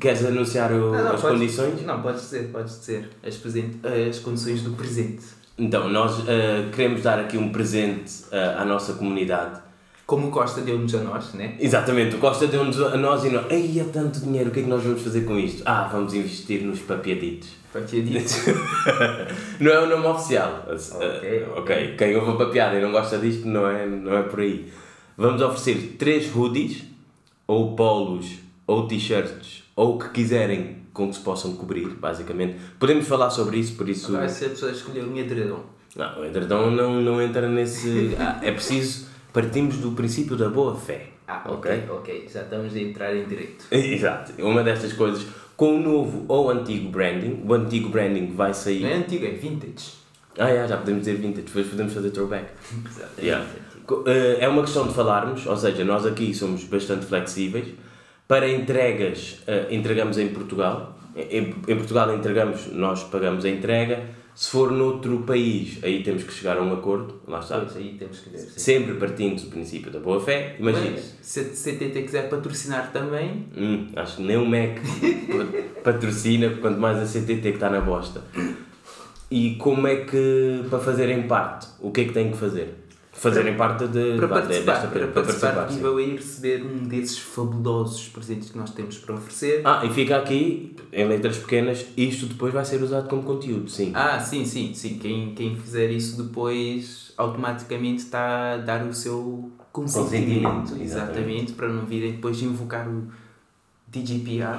[0.00, 1.82] Queres anunciar o- Não, não, as podes- condições?
[1.82, 3.08] Não, podes dizer, podes dizer.
[3.26, 5.22] As, presente, as condições do presente.
[5.58, 9.60] Então, nós eh, queremos dar aqui um presente eh, à nossa comunidade.
[10.06, 11.56] Como o Costa deu-nos a nós, né?
[11.60, 13.46] Exatamente, o Costa deu-nos a nós e nós.
[13.50, 15.62] Ei, é tanto dinheiro, o que é que nós vamos fazer com isto?
[15.64, 17.48] Ah, vamos investir nos papiaditos.
[17.90, 18.34] Dito.
[19.60, 20.66] Não é o nome oficial.
[20.68, 21.94] Ok, Eh, ok.
[21.96, 24.70] Quem ouve a papiada e não gosta disto não é, não é por aí.
[25.22, 26.82] Vamos oferecer três hoodies,
[27.46, 28.26] ou polos,
[28.66, 32.56] ou t-shirts, ou o que quiserem com que se possam cobrir, basicamente.
[32.76, 34.10] Podemos falar sobre isso, por isso.
[34.10, 35.60] Vai ser a pessoa escolher um edredom.
[35.94, 38.16] Não, o edredom não, não entra nesse.
[38.18, 39.06] Ah, é preciso.
[39.32, 41.10] Partimos do princípio da boa fé.
[41.28, 42.28] Ah, ok, ok.
[42.28, 43.64] Já estamos a entrar em direito.
[43.70, 44.32] Exato.
[44.42, 45.24] Uma destas coisas
[45.56, 47.44] com o novo ou antigo branding.
[47.46, 48.80] O antigo branding vai sair.
[48.82, 49.92] Não é antigo, é vintage.
[50.36, 52.46] Ah, yeah, já podemos dizer vintage, depois podemos fazer throwback.
[52.90, 53.20] Exato.
[53.20, 53.46] Yeah.
[53.46, 53.71] Co- eh,
[54.40, 57.66] É uma questão de falarmos, ou seja, nós aqui somos bastante flexíveis.
[58.28, 60.96] Para entregas, eh, entregamos em Portugal.
[61.14, 64.02] Em, em Portugal entregamos, nós pagamos a entrega.
[64.34, 67.20] Se for noutro país, aí temos que chegar a um acordo.
[67.28, 67.58] Lá está.
[67.60, 68.38] Pois, aí temos que ver.
[68.38, 68.58] sim.
[68.58, 70.56] Sempre partindo do princípio da boa fé.
[70.58, 70.92] Imagina.
[70.92, 74.78] Mas, se a CTT quiser patrocinar também, Hum, acho que nem o Mac
[75.84, 78.22] patrocina, quanto mais a CTT que está na bosta.
[79.30, 82.81] E como é que, para fazerem parte, o que é que têm que fazer?
[83.14, 85.76] Fazerem parte de, para de- participar, desta- para participar do sim.
[85.76, 89.60] giveaway e receber um desses fabulosos presentes que nós temos para oferecer.
[89.64, 93.92] Ah, e fica aqui, em letras pequenas, isto depois vai ser usado como conteúdo, sim.
[93.94, 94.98] Ah, sim, sim, sim.
[94.98, 101.68] Quem, quem fizer isso depois automaticamente está a dar o seu consentimento, Consentimento, exatamente, para
[101.68, 103.06] não virem depois invocar o
[103.88, 104.58] DGPR.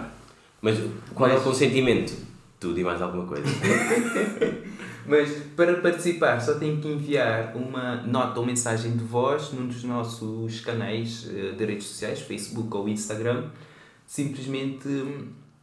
[0.61, 0.77] Mas
[1.15, 2.13] qual é o Mas- consentimento?
[2.59, 3.43] Tudo e mais alguma coisa.
[5.05, 9.83] Mas para participar só tem que enviar uma nota ou mensagem de voz num dos
[9.83, 13.49] nossos canais eh, de redes sociais, Facebook ou Instagram,
[14.05, 14.87] simplesmente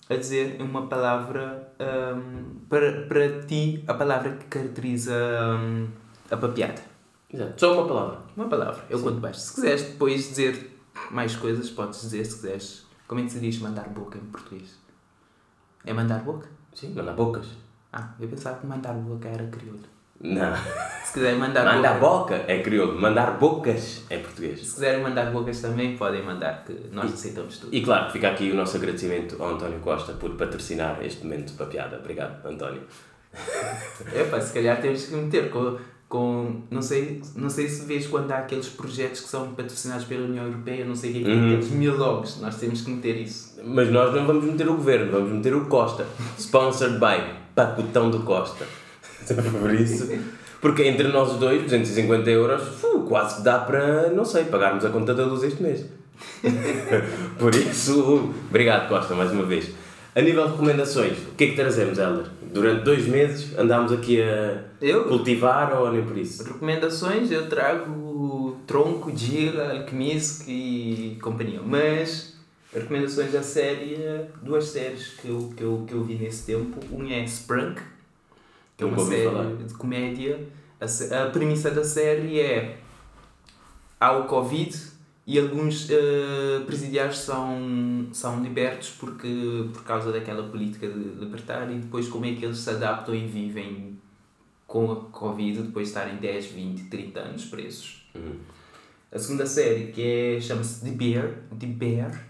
[0.09, 5.15] a dizer uma palavra hum, para, para ti, a palavra que caracteriza
[5.59, 5.87] hum,
[6.31, 6.83] a papiada.
[7.33, 7.61] Exato.
[7.61, 8.21] Só uma palavra.
[8.37, 9.41] Uma palavra, eu conto baixo.
[9.41, 10.79] Se quiseres depois dizer
[11.11, 12.87] mais coisas, podes dizer se quiseres.
[13.07, 14.79] Como é que se diz mandar boca em português?
[15.85, 16.49] É mandar boca?
[16.75, 17.47] Sim, manda bocas.
[17.93, 19.81] Ah, eu pensava que mandar boca era crioulo.
[20.21, 20.55] Não.
[21.03, 23.01] Se quiserem mandar Mandar boca, boca é crioulo.
[23.01, 24.61] Mandar bocas é português.
[24.61, 27.75] se quiserem mandar bocas também, podem mandar, que nós aceitamos tudo.
[27.75, 31.67] E claro, fica aqui o nosso agradecimento ao António Costa por patrocinar este momento para
[31.67, 31.99] piada.
[31.99, 32.83] Obrigado, António.
[34.15, 35.79] Epá, se calhar temos que meter com,
[36.11, 40.25] com não, sei, não sei se vês quando há aqueles projetos que são patrocinados pela
[40.27, 41.47] União Europeia, não sei o que, Uhum.
[41.47, 43.61] aqueles mil logos, nós temos que meter isso.
[43.65, 46.05] Mas nós não vamos meter o governo, vamos meter o Costa.
[46.37, 47.23] Sponsored by
[47.55, 48.67] Pacotão do Costa.
[49.61, 50.11] Por isso.
[50.61, 54.91] Porque entre nós dois, 250 euros, fu, quase que dá para, não sei, pagarmos a
[54.91, 55.87] conta da luz este mês.
[57.39, 59.71] Por isso, obrigado Costa, mais uma vez.
[60.15, 62.27] A nível de recomendações, o que é que trazemos, Helder?
[62.53, 65.05] Durante dois meses andámos aqui a Eu?
[65.05, 66.43] cultivar ou nem por isso?
[66.43, 71.61] Recomendações, eu trago Tronco, Gira, Alchemist e companhia.
[71.65, 72.37] Mas
[72.75, 73.97] recomendações da série,
[74.43, 76.81] duas séries que eu, que eu, que eu vi nesse tempo.
[76.91, 77.81] Um é Sprunk,
[78.77, 79.47] que é uma série falar.
[79.55, 80.41] de comédia.
[80.81, 82.79] A, a premissa da série é
[84.01, 84.77] há o Covid
[85.27, 91.79] e alguns eh, presidiários são, são libertos porque, por causa daquela política de libertar e
[91.79, 93.99] depois como é que eles se adaptam e vivem
[94.67, 98.11] com a Covid depois de estarem 10, 20, 30 anos presos.
[98.15, 98.39] Uhum.
[99.13, 102.27] A segunda série que é, chama-se The Bear, The Bear,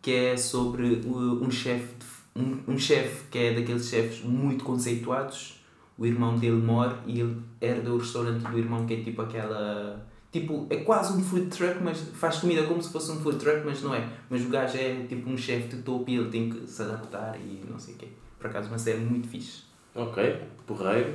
[0.00, 1.94] que é sobre uh, um chefe
[2.34, 5.60] um, um chefe que é daqueles chefes muito conceituados.
[5.98, 10.06] O irmão dele mora e ele herda o restaurante do irmão que é tipo aquela
[10.32, 13.62] tipo, é quase um food truck, mas faz comida como se fosse um food truck,
[13.64, 14.08] mas não é.
[14.28, 17.36] Mas o gajo é tipo um chefe de topo e ele tem que se adaptar
[17.38, 18.08] e não sei o quê.
[18.38, 19.62] Por acaso, uma série muito fixe.
[19.94, 21.14] Ok, porreiro.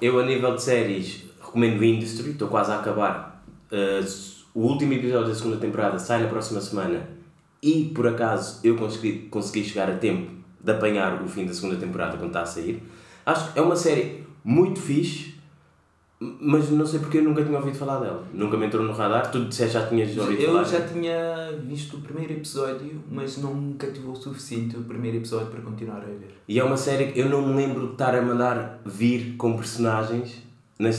[0.00, 3.44] Eu, a nível de séries, recomendo Industry, estou quase a acabar.
[3.70, 7.08] Uh, o último episódio da segunda temporada sai na próxima semana
[7.62, 11.76] e, por acaso, eu consegui, consegui chegar a tempo de apanhar o fim da segunda
[11.76, 12.82] temporada quando está a sair.
[13.26, 15.33] Acho que é uma série muito fixe,
[16.20, 18.24] mas não sei porque eu nunca tinha ouvido falar dela.
[18.32, 19.30] Nunca me entrou no radar.
[19.30, 20.64] Tu disseste já tinhas ouvido Eu falar?
[20.64, 25.60] já tinha visto o primeiro episódio, mas nunca tive o suficiente o primeiro episódio para
[25.60, 26.34] continuar a ver.
[26.48, 29.56] E é uma série que eu não me lembro de estar a mandar vir com
[29.56, 30.42] personagens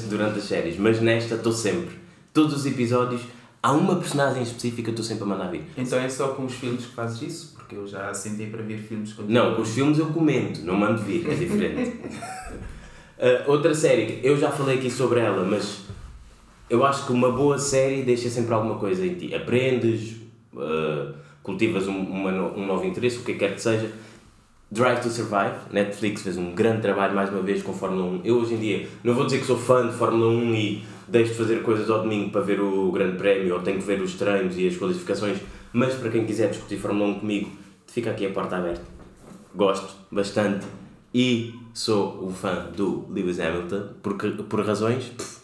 [0.09, 1.95] durante as séries, mas nesta estou sempre.
[2.33, 3.21] Todos os episódios,
[3.63, 5.63] há uma personagem específica que eu estou sempre a mandar vir.
[5.77, 7.55] Então é só com os filmes que fazes isso?
[7.55, 10.75] Porque eu já sentei para ver filmes com Não, com os filmes eu comento, não
[10.75, 11.99] mando vir, é diferente.
[13.17, 15.85] Uh, outra série, eu já falei aqui sobre ela, mas
[16.69, 19.33] eu acho que uma boa série deixa sempre alguma coisa em ti.
[19.33, 20.17] Aprendes,
[20.53, 23.89] uh, cultivas um, uma, um novo interesse, o que quer que seja.
[24.69, 28.21] Drive to Survive, Netflix fez um grande trabalho mais uma vez com Fórmula 1.
[28.25, 31.31] Eu hoje em dia não vou dizer que sou fã de Fórmula 1 e deixo
[31.31, 34.15] de fazer coisas ao domingo para ver o Grande Prémio ou tenho que ver os
[34.15, 35.37] treinos e as qualificações,
[35.71, 37.51] mas para quem quiser discutir Fórmula 1 comigo,
[37.85, 38.83] fica aqui a porta aberta.
[39.53, 40.65] Gosto bastante
[41.13, 45.41] e sou o fã do Lewis Hamilton porque, por razões, pff,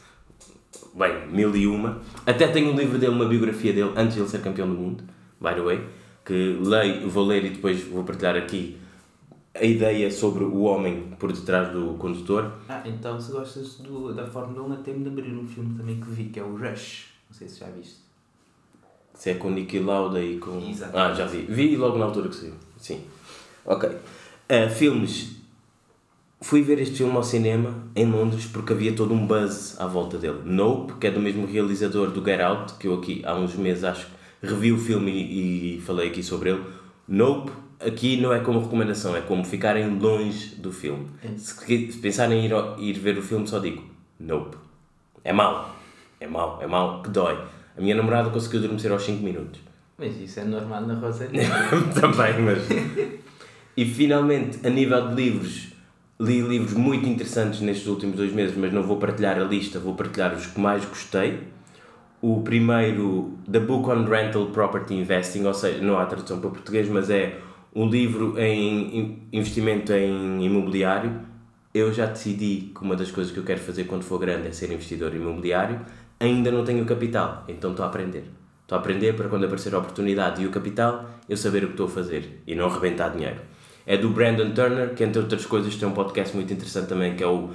[0.96, 2.02] bem, mil e uma.
[2.26, 5.04] Até tenho um livro dele, uma biografia dele, antes de ele ser campeão do mundo,
[5.42, 5.88] by the way,
[6.26, 8.78] que leio, vou ler e depois vou partilhar aqui
[9.54, 12.54] a ideia sobre o homem por detrás do condutor.
[12.70, 16.10] Ah, então se gostas do, da Fórmula 1, até me lembrei um filme também que
[16.10, 17.08] vi, que é o Rush.
[17.30, 17.98] Não sei se já viste.
[19.14, 20.66] Se é com Niki Lauda e com...
[20.70, 20.98] Exato.
[20.98, 21.42] Ah, já vi.
[21.42, 22.54] Vi logo na altura que saiu.
[22.78, 23.04] Sim.
[23.66, 23.90] Ok.
[23.90, 25.41] Uh, filmes.
[26.42, 30.18] Fui ver este filme ao cinema em Londres porque havia todo um buzz à volta
[30.18, 30.40] dele.
[30.44, 33.84] Nope, que é do mesmo realizador do Get Out, que eu aqui há uns meses
[33.84, 36.64] acho que revi o filme e, e falei aqui sobre ele.
[37.08, 37.52] Nope
[37.86, 41.08] aqui não é como recomendação, é como ficarem longe do filme.
[41.24, 41.38] É.
[41.38, 43.84] Se, se pensarem em ir, ir ver o filme, só digo:
[44.20, 44.58] Nope.
[45.24, 45.76] É mau.
[46.20, 47.38] É mau, é mau, que dói.
[47.78, 49.60] A minha namorada conseguiu adormecer aos 5 minutos.
[49.98, 51.28] Mas isso é normal na Rosa
[52.00, 52.64] Também, mas.
[53.76, 55.71] E finalmente, a nível de livros,
[56.22, 59.96] li livros muito interessantes nestes últimos dois meses, mas não vou partilhar a lista, vou
[59.96, 61.40] partilhar os que mais gostei.
[62.22, 66.88] O primeiro, The Book on Rental Property Investing, ou seja, não há tradução para português,
[66.88, 67.40] mas é
[67.74, 71.22] um livro em in- investimento em imobiliário.
[71.74, 74.52] Eu já decidi que uma das coisas que eu quero fazer quando for grande é
[74.52, 75.82] ser investidor imobiliário.
[76.20, 78.26] Ainda não tenho capital, então estou a aprender.
[78.62, 81.74] Estou a aprender para quando aparecer a oportunidade e o capital, eu saber o que
[81.74, 83.40] estou a fazer e não arrebentar dinheiro.
[83.86, 87.24] É do Brandon Turner, que entre outras coisas tem um podcast muito interessante também, que
[87.24, 87.50] é o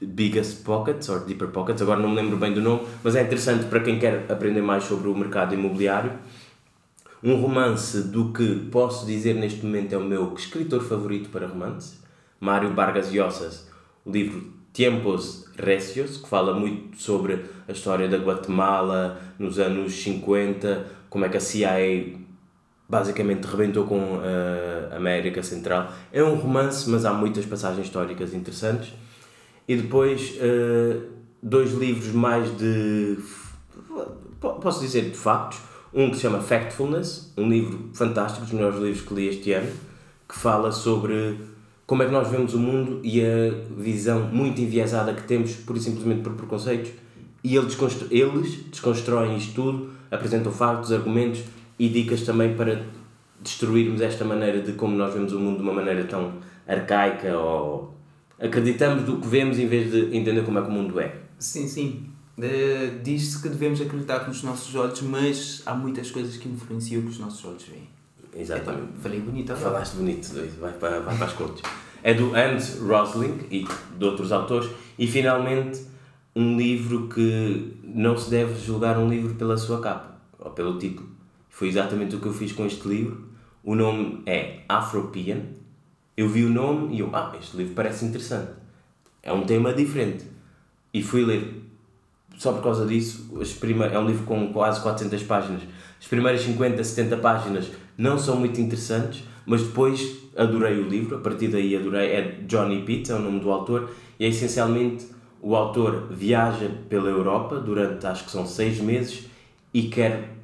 [0.00, 3.64] Biggest Pockets, ou Deeper Pockets, agora não me lembro bem do nome, mas é interessante
[3.66, 6.12] para quem quer aprender mais sobre o mercado imobiliário.
[7.22, 11.98] Um romance do que posso dizer neste momento é o meu escritor favorito para romances,
[12.38, 13.68] Mário Vargas Llosas,
[14.04, 20.86] o livro Tiempos Recios, que fala muito sobre a história da Guatemala nos anos 50,
[21.08, 22.25] como é que a CIA
[22.88, 24.20] basicamente rebentou com
[24.92, 25.92] a América Central.
[26.12, 28.92] É um romance, mas há muitas passagens históricas interessantes.
[29.68, 30.96] E depois eh,
[31.42, 33.16] dois livros mais de.
[34.40, 35.58] po- posso dizer de factos.
[35.94, 39.72] Um que se chama Factfulness, um livro fantástico, dos melhores livros que li este ano,
[40.28, 41.38] que fala sobre
[41.86, 45.78] como é que nós vemos o mundo e a visão muito enviesada que temos, pura
[45.78, 46.90] e simplesmente por preconceitos.
[47.42, 47.74] E eles
[48.70, 51.42] desconstroem isto tudo, apresentam factos, argumentos
[51.78, 52.82] e dicas também para
[53.40, 56.34] destruirmos esta maneira de como nós vemos o mundo de uma maneira tão
[56.66, 57.94] arcaica ou
[58.40, 61.14] acreditamos do que vemos em vez de entender como é que o mundo é.
[61.38, 62.06] Sim, sim.
[62.40, 67.04] Eh, Diz-se que devemos acreditar nos nossos olhos, mas há muitas coisas que influenciam o
[67.04, 67.88] que os nossos olhos veem.
[68.34, 68.84] Exatamente.
[68.84, 69.70] Epá, falei bonito agora.
[69.70, 70.28] Falaste bonito,
[70.60, 71.62] vai para, vai para as cortes.
[72.02, 73.66] É do Hans Rosling e
[73.98, 74.70] de outros autores.
[74.98, 75.80] E finalmente,
[76.34, 81.15] um livro que não se deve julgar um livro pela sua capa ou pelo título.
[81.56, 83.30] Foi exatamente o que eu fiz com este livro.
[83.64, 85.38] O nome é Afropean.
[86.14, 88.50] Eu vi o nome e eu, ah, este livro parece interessante.
[89.22, 90.26] É um tema diferente.
[90.92, 91.62] E fui ler
[92.36, 93.30] só por causa disso,
[93.90, 95.62] é um livro com quase 400 páginas.
[95.98, 101.20] As primeiras 50, 70 páginas não são muito interessantes, mas depois adorei o livro, a
[101.20, 102.10] partir daí adorei.
[102.10, 103.88] É Johnny Pitt, é o nome do autor,
[104.20, 105.06] e é essencialmente
[105.40, 109.24] o autor viaja pela Europa durante acho que são seis meses
[109.72, 110.35] e quer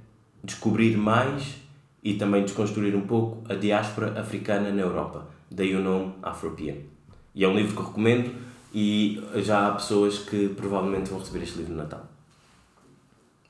[0.43, 1.57] descobrir mais
[2.03, 5.27] e também desconstruir um pouco a diáspora africana na Europa.
[5.51, 6.75] Daí o nome Afropean.
[7.35, 8.31] E é um livro que eu recomendo
[8.75, 12.07] e já há pessoas que provavelmente vão receber este livro no Natal.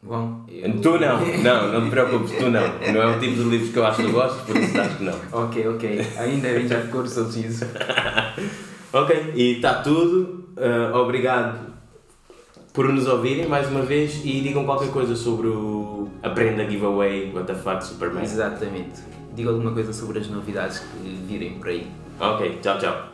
[0.03, 0.81] Bom, eu...
[0.81, 2.93] Tu não, não, não te preocupes, tu não.
[2.93, 4.97] Não é o tipo de livros que eu acho que tu gostas, por isso acho
[4.99, 5.15] que não.
[5.31, 6.07] Ok, ok.
[6.19, 7.67] Ainda bem já ficou sorriso.
[8.95, 10.45] Ok, e está tudo.
[10.55, 11.72] Uh, obrigado
[12.73, 17.47] por nos ouvirem mais uma vez e digam qualquer coisa sobre o Aprenda Giveaway, What
[17.47, 18.25] the fuck, Superman.
[18.25, 19.03] Exatamente.
[19.35, 21.87] Diga alguma coisa sobre as novidades que virem por aí.
[22.21, 23.13] Ok, tchau, tchau.